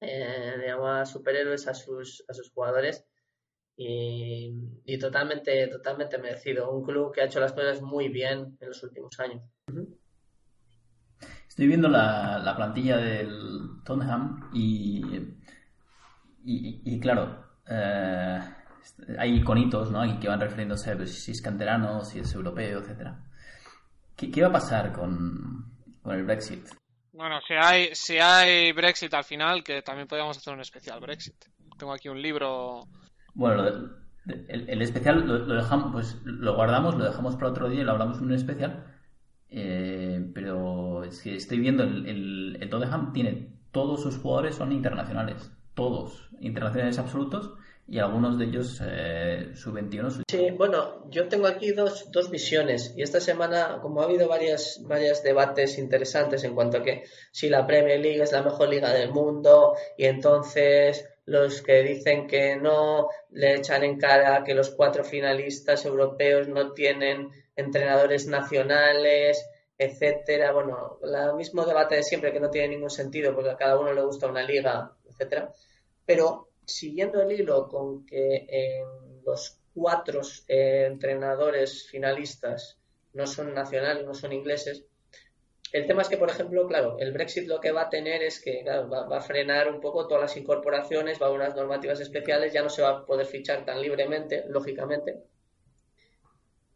[0.00, 3.04] eh, llama superhéroes a sus, a sus jugadores
[3.76, 4.52] y,
[4.84, 6.70] y totalmente, totalmente merecido.
[6.70, 9.42] Un club que ha hecho las cosas muy bien en los últimos años.
[11.48, 15.02] Estoy viendo la, la plantilla del Tottenham y,
[16.44, 18.38] y, claro, eh,
[19.18, 20.02] hay iconitos ¿no?
[20.20, 23.24] Que van refiriéndose a si es canterano, si es europeo, etcétera.
[24.14, 26.66] ¿Qué, qué va a pasar con, con el Brexit?
[27.16, 31.34] Bueno, si hay, si hay Brexit al final, que también podríamos hacer un especial Brexit.
[31.78, 32.84] Tengo aquí un libro.
[33.34, 33.66] Bueno,
[34.26, 37.84] el, el especial lo, lo dejamos, pues lo guardamos, lo dejamos para otro día y
[37.84, 38.84] lo hablamos en un especial.
[39.48, 44.72] Eh, pero es que estoy viendo el, el, el Tottenham tiene todos sus jugadores son
[44.72, 47.52] internacionales, todos internacionales absolutos
[47.88, 52.30] y algunos de ellos eh, sub 21, sub Sí, bueno, yo tengo aquí dos, dos
[52.30, 57.04] visiones y esta semana, como ha habido varias, varios debates interesantes en cuanto a que
[57.30, 62.26] si la Premier League es la mejor liga del mundo y entonces los que dicen
[62.26, 69.48] que no le echan en cara que los cuatro finalistas europeos no tienen entrenadores nacionales,
[69.78, 70.52] etcétera.
[70.52, 73.92] Bueno, el mismo debate de siempre que no tiene ningún sentido porque a cada uno
[73.92, 75.52] le gusta una liga, etcétera.
[76.04, 78.84] Pero siguiendo el hilo con que eh,
[79.24, 82.78] los cuatro eh, entrenadores finalistas
[83.14, 84.84] no son nacionales, no son ingleses,
[85.72, 88.40] el tema es que, por ejemplo, claro, el Brexit lo que va a tener es
[88.40, 92.62] que va, a frenar un poco todas las incorporaciones, va a unas normativas especiales, ya
[92.62, 95.24] no se va a poder fichar tan libremente, lógicamente.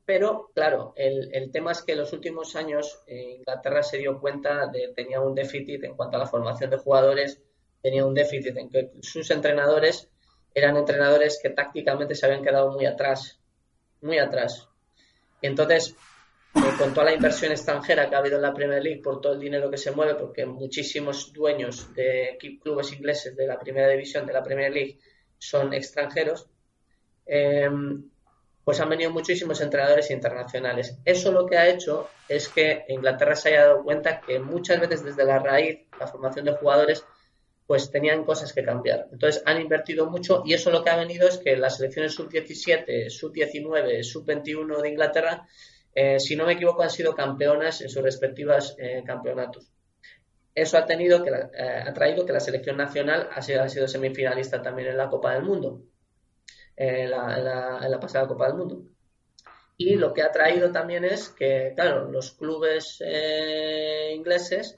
[0.05, 4.21] Pero, claro, el, el tema es que en los últimos años eh, Inglaterra se dio
[4.21, 7.41] cuenta de que tenía un déficit en cuanto a la formación de jugadores,
[7.83, 10.09] tenía un déficit en que sus entrenadores
[10.55, 13.41] eran entrenadores que tácticamente se habían quedado muy atrás,
[14.01, 14.69] muy atrás.
[15.41, 15.97] Y entonces,
[16.55, 19.35] eh, con toda la inversión extranjera que ha habido en la Premier League, por todo
[19.35, 24.27] el dinero que se mueve, porque muchísimos dueños de clubes ingleses de la primera división
[24.27, 24.99] de la Premier League
[25.39, 26.49] son extranjeros,
[27.27, 27.71] eh,
[28.65, 30.99] pues han venido muchísimos entrenadores internacionales.
[31.05, 35.03] Eso lo que ha hecho es que Inglaterra se haya dado cuenta que muchas veces
[35.03, 37.05] desde la raíz, la formación de jugadores,
[37.71, 39.07] pues tenían cosas que cambiar.
[39.13, 43.09] Entonces han invertido mucho y eso lo que ha venido es que las selecciones sub-17,
[43.09, 45.47] sub-19, sub-21 de Inglaterra,
[45.95, 49.71] eh, si no me equivoco, han sido campeonas en sus respectivas eh, campeonatos.
[50.53, 54.89] Eso ha, tenido que, eh, ha traído que la selección nacional ha sido, semifinalista también
[54.89, 55.85] en la Copa del Mundo,
[56.75, 57.39] en la,
[57.85, 58.83] en, la, pasada Copa del Mundo.
[59.77, 63.01] Y lo que ha traído también es que, claro, los clubes
[64.13, 64.77] ingleses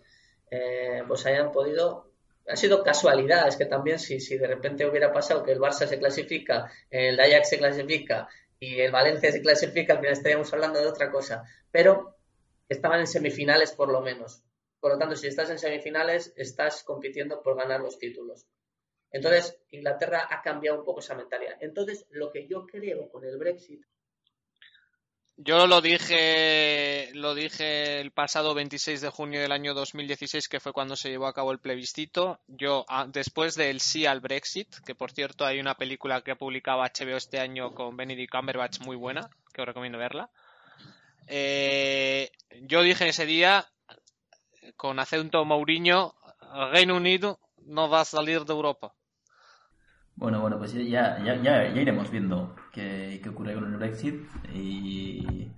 [1.08, 2.11] pues hayan podido
[2.48, 5.86] ha sido casualidad, es que también si, si de repente hubiera pasado que el Barça
[5.86, 8.28] se clasifica, el Ajax se clasifica
[8.58, 11.44] y el Valencia se clasifica, al final estaríamos hablando de otra cosa.
[11.70, 12.16] Pero
[12.68, 14.42] estaban en semifinales por lo menos.
[14.80, 18.46] Por lo tanto, si estás en semifinales, estás compitiendo por ganar los títulos.
[19.10, 21.56] Entonces, Inglaterra ha cambiado un poco esa mentalidad.
[21.60, 23.84] Entonces, lo que yo creo con el Brexit
[25.36, 30.72] Yo lo dije, lo dije el pasado 26 de junio del año 2016, que fue
[30.72, 32.38] cuando se llevó a cabo el plebiscito.
[32.46, 36.36] Yo, ah, después del sí al Brexit, que por cierto hay una película que ha
[36.36, 40.30] publicado HBO este año con Benedict Cumberbatch muy buena, que os recomiendo verla.
[41.26, 42.30] Eh,
[42.62, 43.66] yo dije ese día,
[44.76, 46.14] con acento Mourinho,
[46.72, 48.94] Reino Unido no va a salir de Europa.
[50.16, 54.22] Bueno, bueno, pues ya, ya, ya, ya iremos viendo qué, qué ocurre con el Brexit
[54.54, 55.48] y,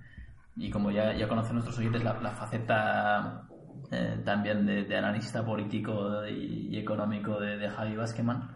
[0.55, 3.43] y como ya, ya conocen nuestros oyentes la, la faceta
[3.91, 8.49] eh, también de, de analista político y, y económico de, de Javi Basqueman,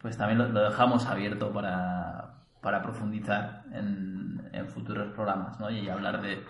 [0.00, 5.70] pues también lo, lo dejamos abierto para, para profundizar en, en futuros programas ¿no?
[5.70, 6.44] y hablar de,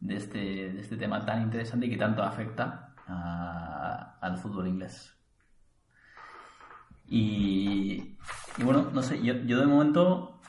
[0.00, 5.14] de, este, de este tema tan interesante y que tanto afecta a- al fútbol inglés.
[7.08, 8.16] Y,
[8.62, 10.40] bueno, no sé, yo, yo de momento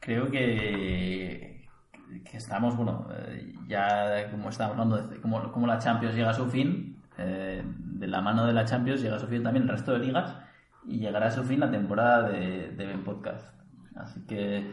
[0.00, 1.68] creo que,
[2.24, 6.46] que estamos, bueno, eh, ya como estamos hablando de cómo la Champions llega a su
[6.46, 9.92] fin, eh, de la mano de la Champions llega a su fin también el resto
[9.92, 10.36] de ligas
[10.86, 13.46] y llegará a su fin la temporada de, de Ben Podcast.
[13.94, 14.72] Así que,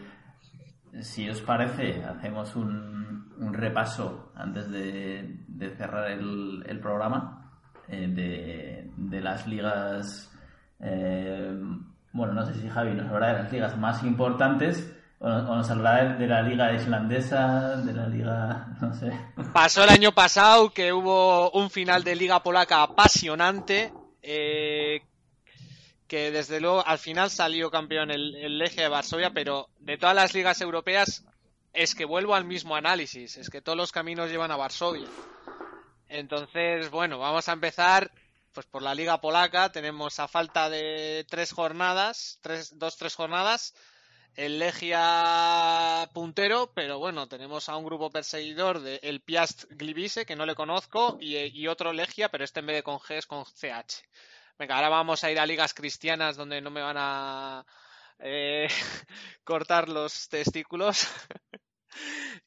[1.02, 7.52] si os parece, hacemos un, un repaso antes de, de cerrar el, el programa
[7.88, 10.26] eh, de, de las ligas.
[10.82, 11.58] Eh,
[12.12, 16.16] bueno, no sé si Javi nos hablará de las ligas más importantes o, nos hablará
[16.16, 19.12] de la liga islandesa, de la liga, no sé.
[19.54, 23.94] Pasó el año pasado que hubo un final de Liga Polaca apasionante.
[24.22, 25.02] eh,
[26.10, 30.34] que desde luego al final salió campeón el, Legia de Varsovia, pero de todas las
[30.34, 31.24] ligas europeas
[31.72, 35.08] es que vuelvo al mismo análisis, es que todos los caminos llevan a Varsovia.
[36.08, 38.12] Entonces, bueno, vamos a empezar
[38.54, 39.72] pues por la Liga Polaca.
[39.72, 43.74] Tenemos a falta de tres jornadas, tres, dos, tres jornadas,
[44.36, 50.36] el Legia puntero, pero bueno, tenemos a un grupo perseguidor de el Piast Gliwice, que
[50.36, 53.28] no le conozco, y, y otro Legia, pero este en vez de con G es
[53.28, 54.04] con CH.
[54.58, 57.66] Venga, ahora vamos a ir a ligas cristianas donde no me van a
[58.20, 58.68] eh,
[59.44, 61.08] cortar los testículos.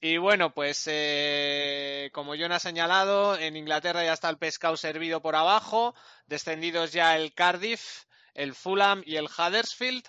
[0.00, 5.20] Y bueno, pues eh, como John ha señalado, en Inglaterra ya está el pescado servido
[5.22, 5.94] por abajo,
[6.26, 10.04] descendidos ya el Cardiff, el Fulham y el Huddersfield.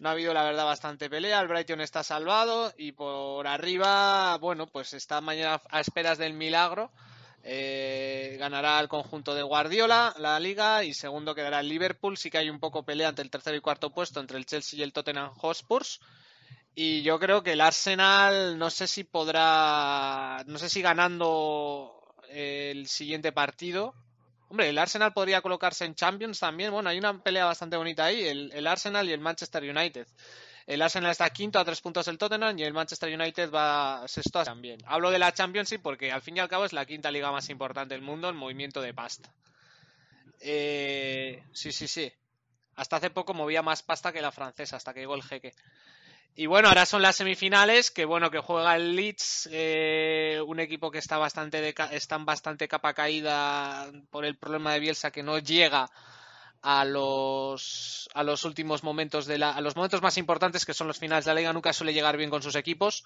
[0.00, 1.40] No ha habido, la verdad, bastante pelea.
[1.40, 6.90] El Brighton está salvado y por arriba, bueno, pues está mañana a esperas del milagro.
[7.42, 12.16] Eh, ganará el conjunto de Guardiola la liga y segundo quedará el Liverpool.
[12.16, 14.78] Sí que hay un poco pelea entre el tercero y cuarto puesto entre el Chelsea
[14.78, 16.00] y el Tottenham Hotspurs.
[16.74, 22.86] Y yo creo que el Arsenal no sé si podrá, no sé si ganando el
[22.86, 23.94] siguiente partido.
[24.48, 26.72] Hombre, el Arsenal podría colocarse en Champions también.
[26.72, 30.06] Bueno, hay una pelea bastante bonita ahí, el, el Arsenal y el Manchester United.
[30.66, 34.44] El Arsenal está quinto a tres puntos del Tottenham y el Manchester United va sexto
[34.44, 34.80] también.
[34.86, 37.48] Hablo de la Championship porque al fin y al cabo es la quinta liga más
[37.50, 39.32] importante del mundo en movimiento de pasta.
[40.40, 42.12] Eh, sí, sí, sí.
[42.76, 45.54] Hasta hace poco movía más pasta que la francesa, hasta que llegó el jeque.
[46.36, 50.90] Y bueno, ahora son las semifinales, que bueno, que juega el Leeds, eh, un equipo
[50.90, 55.10] que está bastante de, ca- está en bastante capa caída por el problema de Bielsa,
[55.10, 55.90] que no llega
[56.62, 60.88] a los a los últimos momentos de la a los momentos más importantes que son
[60.88, 63.04] los finales de la liga nunca suele llegar bien con sus equipos.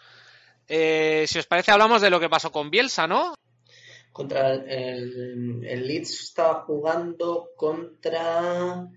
[0.69, 3.35] Eh, si os parece hablamos de lo que pasó con Bielsa no
[4.13, 8.89] contra el, el, el Leeds estaba jugando contra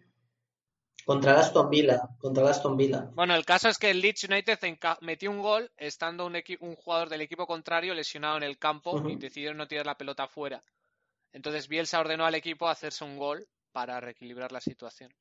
[1.08, 3.08] contra el Aston Villa, contra el Aston Villa.
[3.14, 4.60] bueno el caso es que el Leeds United
[5.02, 9.56] metió un gol estando un, jugador del equipo contrario lesionado en el campo y decidieron
[9.58, 10.62] no tirar la pelota fuera
[11.32, 15.14] entonces Bielsa ordenó al equipo hacerse un gol para reequilibrar la situación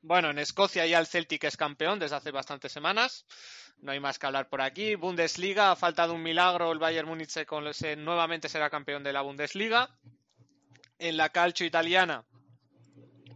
[0.00, 3.24] Bueno, en Escocia ya el Celtic es campeón desde hace bastantes semanas.
[3.78, 4.96] No hay más que hablar por aquí.
[4.96, 9.22] Bundesliga, a falta de un milagro, el Bayern Múnich se- nuevamente será campeón de la
[9.22, 9.88] Bundesliga.
[10.98, 12.24] En la calcio italiana,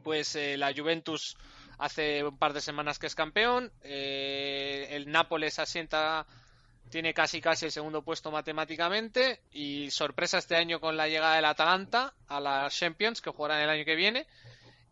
[0.02, 1.36] pues eh, la Juventus
[1.78, 3.72] hace un par de semanas que es campeón.
[3.82, 6.26] Eh, el Nápoles asienta,
[6.90, 9.40] tiene casi casi el segundo puesto matemáticamente.
[9.52, 13.70] Y sorpresa este año con la llegada del Atalanta a la Champions, que jugarán el
[13.70, 14.26] año que viene.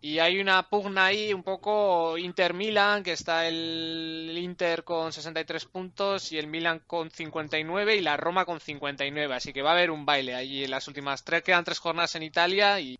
[0.00, 6.30] Y hay una pugna ahí un poco Inter-Milan, que está el Inter con 63 puntos
[6.32, 9.34] y el Milan con 59 y la Roma con 59.
[9.34, 11.42] Así que va a haber un baile allí en las últimas tres.
[11.42, 12.98] Quedan tres jornadas en Italia y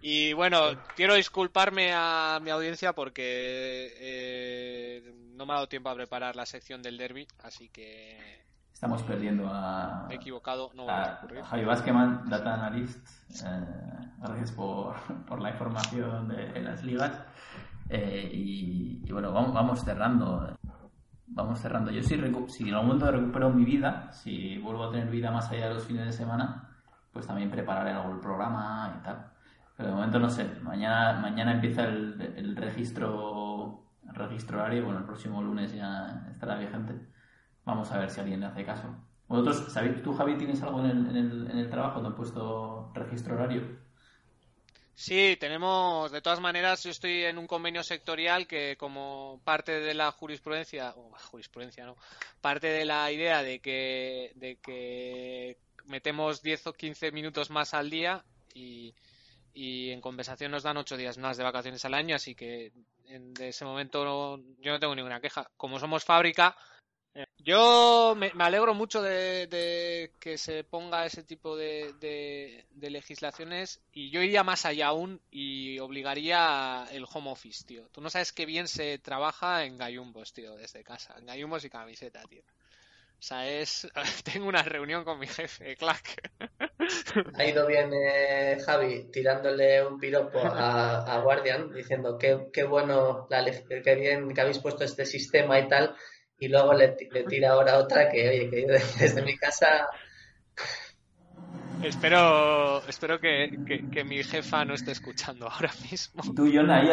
[0.00, 0.58] Y bueno,
[0.94, 6.46] quiero disculparme a mi audiencia porque eh, no me ha dado tiempo a preparar la
[6.46, 8.38] sección del derby, así que
[8.78, 11.42] Estamos perdiendo a, me he equivocado, no va a a ocurrir.
[11.42, 13.04] Javi Basqueman, Data Analyst.
[13.44, 13.66] Eh,
[14.20, 14.94] gracias por,
[15.26, 17.20] por la información de, de las ligas.
[17.88, 20.56] Eh, y, y bueno, vamos, vamos cerrando.
[21.26, 21.90] Vamos cerrando.
[21.90, 22.14] Yo si,
[22.46, 25.74] si en algún momento recupero mi vida, si vuelvo a tener vida más allá de
[25.74, 26.78] los fines de semana,
[27.12, 29.32] pues también prepararé algún programa y tal.
[29.78, 30.44] Pero de momento no sé.
[30.60, 34.84] Mañana, mañana empieza el, el registro, registro horario.
[34.84, 36.94] Bueno, el próximo lunes ya estará vigente.
[37.64, 38.92] Vamos a ver si alguien le hace caso.
[39.28, 42.00] ¿Vosotros, sabéis, tú Javi, tienes algo en el, en el, en el trabajo?
[42.00, 43.78] ¿Te han puesto registro horario?
[44.96, 49.94] Sí, tenemos, de todas maneras, yo estoy en un convenio sectorial que como parte de
[49.94, 51.96] la jurisprudencia, o jurisprudencia no,
[52.40, 57.90] parte de la idea de que, de que metemos 10 o 15 minutos más al
[57.90, 58.24] día
[58.54, 58.92] y,
[59.58, 62.72] y en compensación nos dan 8 días más de vacaciones al año, así que
[63.06, 65.50] en de ese momento no- yo no tengo ninguna queja.
[65.56, 66.56] Como somos fábrica,
[67.38, 74.10] yo me, alegro mucho de, que se ponga ese tipo de, de- de legislaciones y
[74.10, 77.88] yo iría más allá aún y obligaría el home office, tío.
[77.90, 81.16] Tú no sabes qué bien se trabaja en gallumbos, tío, desde casa.
[81.18, 82.42] En gallumbos y camiseta, tío.
[83.18, 83.88] O sea, es...
[84.24, 86.30] Tengo una reunión con mi jefe, clack.
[87.34, 93.26] Ha ido bien eh, Javi tirándole un piropo a, a Guardian diciendo que, qué bueno,
[93.30, 93.44] la,
[93.84, 95.94] qué bien que habéis puesto este sistema y tal.
[96.38, 99.88] Y luego le, ti- le tira ahora otra que, oye, que yo desde mi casa
[101.82, 106.22] Espero, espero que, que- que mi jefa no esté escuchando ahora mismo.
[106.24, 106.88] ¿Y tú, John, ahí,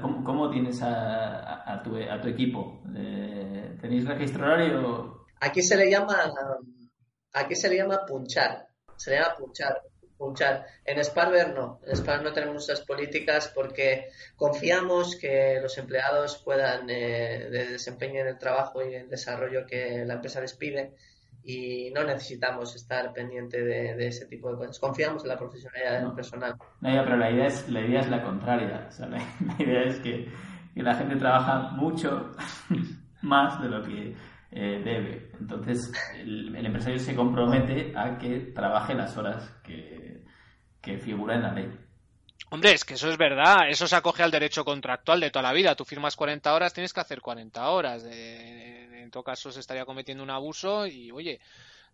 [0.00, 2.80] ¿cómo, cómo tienes a, a- a tu, a tu equipo?
[2.96, 5.17] Eh, ¿Tenéis registro horario?
[5.40, 6.16] Aquí se le llama,
[7.32, 8.66] aquí se le llama punchar,
[8.96, 9.80] se le llama punchar,
[10.16, 10.66] punchar.
[10.84, 16.88] En Sparver no, en Sparver no tenemos esas políticas porque confiamos que los empleados puedan
[16.90, 20.94] eh, de- desempeñen el trabajo y el desarrollo que la empresa les pide
[21.44, 24.78] y no necesitamos estar pendiente de, de ese tipo de cosas.
[24.80, 26.14] Confiamos en la profesionalidad del No.
[26.14, 26.54] personal.
[26.80, 28.86] No, ya, pero la idea es la, idea es la contraria.
[28.88, 29.18] O sea, la,
[29.58, 30.28] la idea es que,
[30.74, 32.32] que la gente trabaja mucho
[33.22, 34.14] más de lo que
[34.50, 35.30] eh, debe.
[35.40, 40.22] Entonces, el, el empresario se compromete a que trabaje las horas que,
[40.80, 41.70] que figura en la ley.
[42.50, 45.52] Hombre, es que eso es verdad, eso se acoge al derecho contractual de toda la
[45.52, 45.74] vida.
[45.74, 48.04] Tú firmas 40 horas, tienes que hacer 40 horas.
[48.10, 51.40] En todo caso, se estaría cometiendo un abuso y, oye,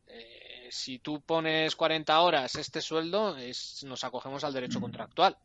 [0.07, 3.37] eh, si tú pones 40 horas este sueldo,
[3.85, 5.37] nos acogemos al derecho contractual.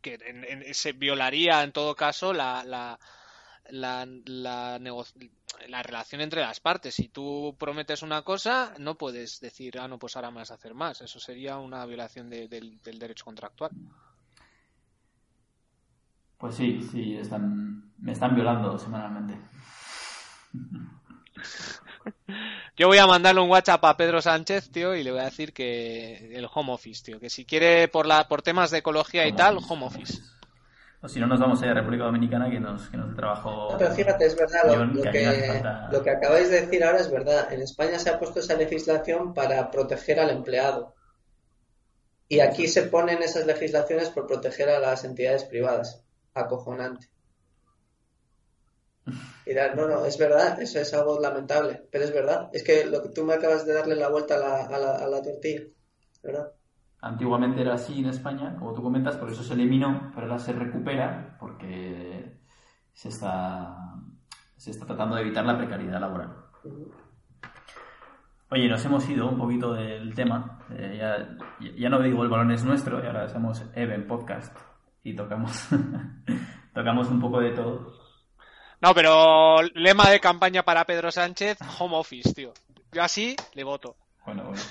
[0.00, 2.98] Que en- en- se violaría, en todo caso, la, la,
[3.70, 4.78] la, la,
[5.68, 6.94] la relación entre las partes.
[6.94, 11.00] Si tú prometes una cosa, no puedes decir, ah, no, pues ahora a hacer más.
[11.00, 13.70] Eso sería una violación de- del, del derecho contractual.
[16.38, 19.34] Pues sí, sí, están, me están violando semanalmente.
[22.76, 25.54] Yo voy a mandarle un WhatsApp a Pedro Sánchez, tío, y le voy a decir
[25.54, 29.32] que el home office, tío, que si quiere por la por temas de ecología y
[29.32, 30.20] tal, home office.
[31.02, 33.68] O si no, nos vamos a ir a República Dominicana que nos, que nos trabajo.
[33.72, 36.98] No, pero fíjate, es verdad, lo, lo que falta- lo que acabáis de decir ahora
[37.00, 37.52] es verdad.
[37.52, 40.94] En España se ha puesto esa legislación para proteger al empleado.
[42.28, 46.02] Y aquí se ponen esas legislaciones por proteger a las entidades privadas.
[46.34, 47.08] Acojonante.
[49.46, 52.50] Mira, no, no, es verdad, eso es algo lamentable, pero es verdad.
[52.52, 54.96] Es que lo que tú me acabas de darle la vuelta a la, a la,
[54.96, 55.62] a la tortilla,
[56.22, 56.52] ¿verdad?
[57.06, 60.52] Antiguamente era así en España, como tú comentas, por eso se eliminó, pero ahora se
[60.52, 62.40] recupera porque
[62.92, 63.94] se está,
[64.56, 66.34] se está tratando de evitar la precariedad laboral.
[68.50, 70.58] Oye, nos hemos ido un poquito del tema.
[70.70, 74.56] eh, ya, ya no digo el balón es nuestro, y ahora somos Even Podcast
[75.04, 75.68] y tocamos,
[76.74, 77.92] tocamos un poco de todo.
[78.82, 82.52] No, pero lema de campaña para Pedro Sánchez, home office, tío.
[82.90, 83.94] Yo así le voto.
[84.24, 84.62] Bueno, bueno.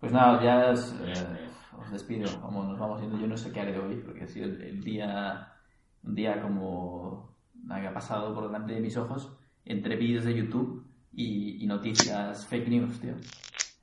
[0.00, 2.28] Pues nada, ya os, eh, os despido.
[2.42, 3.18] Vamos, nos vamos yendo.
[3.18, 5.52] Yo no sé qué haré hoy, porque ha sido el, el día,
[6.02, 7.34] un día como
[7.64, 9.32] nada que ha pasado por delante de mis ojos,
[9.64, 13.14] entre vídeos de YouTube y, y noticias fake news, tío.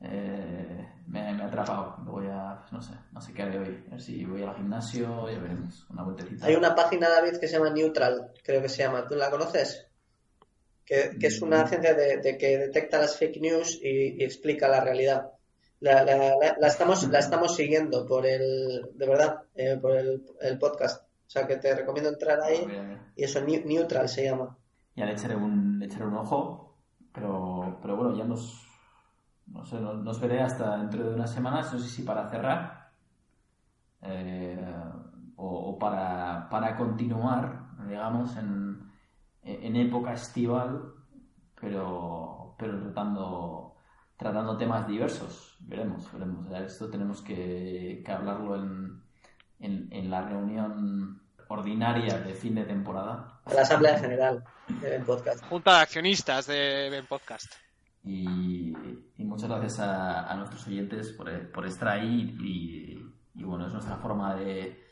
[0.04, 1.98] Eh, me, me ha atrapado.
[2.04, 3.84] Luego ya, pues, no sé, no sé qué haré hoy.
[3.88, 5.88] A ver si voy al gimnasio, ya veremos.
[5.90, 6.46] Una vueltecita.
[6.46, 9.08] Hay una página, David, que se llama Neutral, creo que se llama.
[9.08, 9.88] ¿Tú la conoces?
[10.86, 14.68] Que, que es una agencia de, de que detecta las fake news y, y explica
[14.68, 15.32] la realidad.
[15.82, 20.24] La, la, la, la estamos, la estamos siguiendo por el, de verdad, eh, por el,
[20.40, 21.04] el podcast.
[21.04, 23.12] O sea que te recomiendo entrar ahí mira.
[23.16, 24.56] y eso, Neu- Neutral se llama.
[24.96, 26.78] Ya le echaré un, le echaré un ojo,
[27.14, 28.68] pero, pero bueno, ya nos,
[29.48, 32.92] no sé, nos, nos veré hasta dentro de unas semanas, no sé si para cerrar
[34.04, 34.76] eh,
[35.38, 38.92] o, o para, para continuar, digamos, en,
[39.44, 40.94] en época estival,
[41.60, 43.71] pero, pero tratando,
[44.22, 45.58] tratando temas diversos.
[45.62, 46.46] Veremos, veremos.
[46.52, 49.02] Esto tenemos que, que hablarlo en,
[49.60, 53.42] en, en la reunión ordinaria de fin de temporada.
[53.52, 55.44] La Asamblea General de Ben Podcast.
[55.46, 57.52] Junta de accionistas de Ben Podcast.
[58.04, 58.72] Y,
[59.18, 63.74] y muchas gracias a, a nuestros oyentes por, por estar ahí y, y, bueno, es
[63.74, 64.86] nuestra forma de,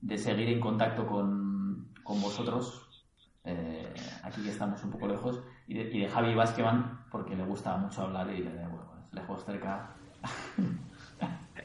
[0.00, 3.06] de seguir en contacto con, con vosotros.
[3.44, 3.94] Eh,
[4.24, 5.42] aquí que estamos un poco lejos.
[5.68, 9.14] Y de, y de Javi Vázquevan, porque le gusta mucho hablar y le, bueno, es
[9.14, 9.90] lejos cerca.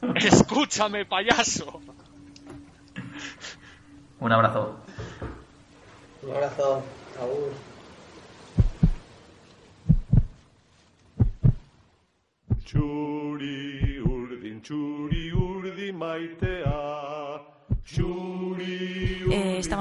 [0.16, 1.80] Escúchame, payaso.
[4.20, 4.78] Un abrazo.
[6.22, 6.82] Un abrazo.
[7.20, 7.73] Agur.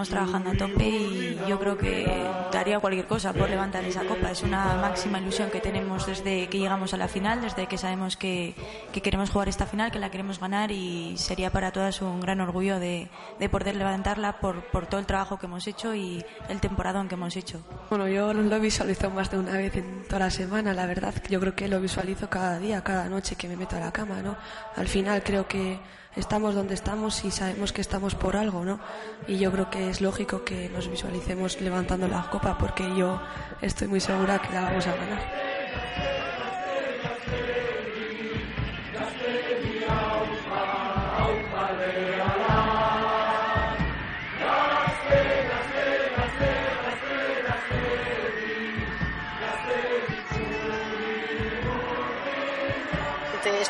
[0.04, 2.06] Estamos trabajando a tope y yo creo que
[2.52, 4.32] daría cualquier cosa por levantar esa copa.
[4.32, 8.18] Es una máxima ilusión que tenemos desde que llegamos a la final, desde que sabemos
[8.18, 8.54] que,
[8.92, 12.42] que queremos jugar esta final, que la queremos ganar y sería para todas un gran
[12.42, 16.60] orgullo de, de poder levantarla por, por todo el trabajo que hemos hecho y el
[16.60, 17.62] temporadón que hemos hecho.
[17.90, 21.14] Bueno, yo lo visualizo más de una vez en toda la semana, la verdad.
[21.30, 24.22] Yo creo que lo visualizo cada día, cada noche que me meto a la cama,
[24.22, 24.36] ¿no?
[24.76, 25.80] Al final creo que
[26.16, 28.80] estamos donde estamos y sabemos que estamos por algo, ¿no?
[29.28, 33.22] Y yo creo que es lógico que nos visualicemos levantando la copa porque yo
[33.62, 35.54] estoy muy segura que la vamos a ganar.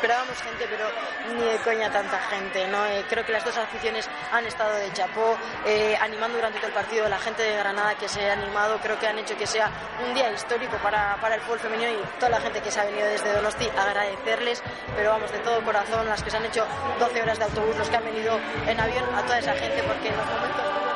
[0.03, 0.82] Esperábamos gente, pero
[1.33, 2.85] ni de coña tanta gente, ¿no?
[2.85, 6.73] Eh, creo que las dos aficiones han estado de chapó, eh, animando durante todo el
[6.73, 9.69] partido, la gente de Granada que se ha animado, creo que han hecho que sea
[10.05, 12.85] un día histórico para, para el fútbol femenino y toda la gente que se ha
[12.85, 14.61] venido desde Donosti, agradecerles,
[14.95, 16.65] pero vamos, de todo corazón, las que se han hecho
[16.99, 20.09] 12 horas de autobús, los que han venido en avión, a toda esa gente, porque
[20.09, 20.92] en los momentos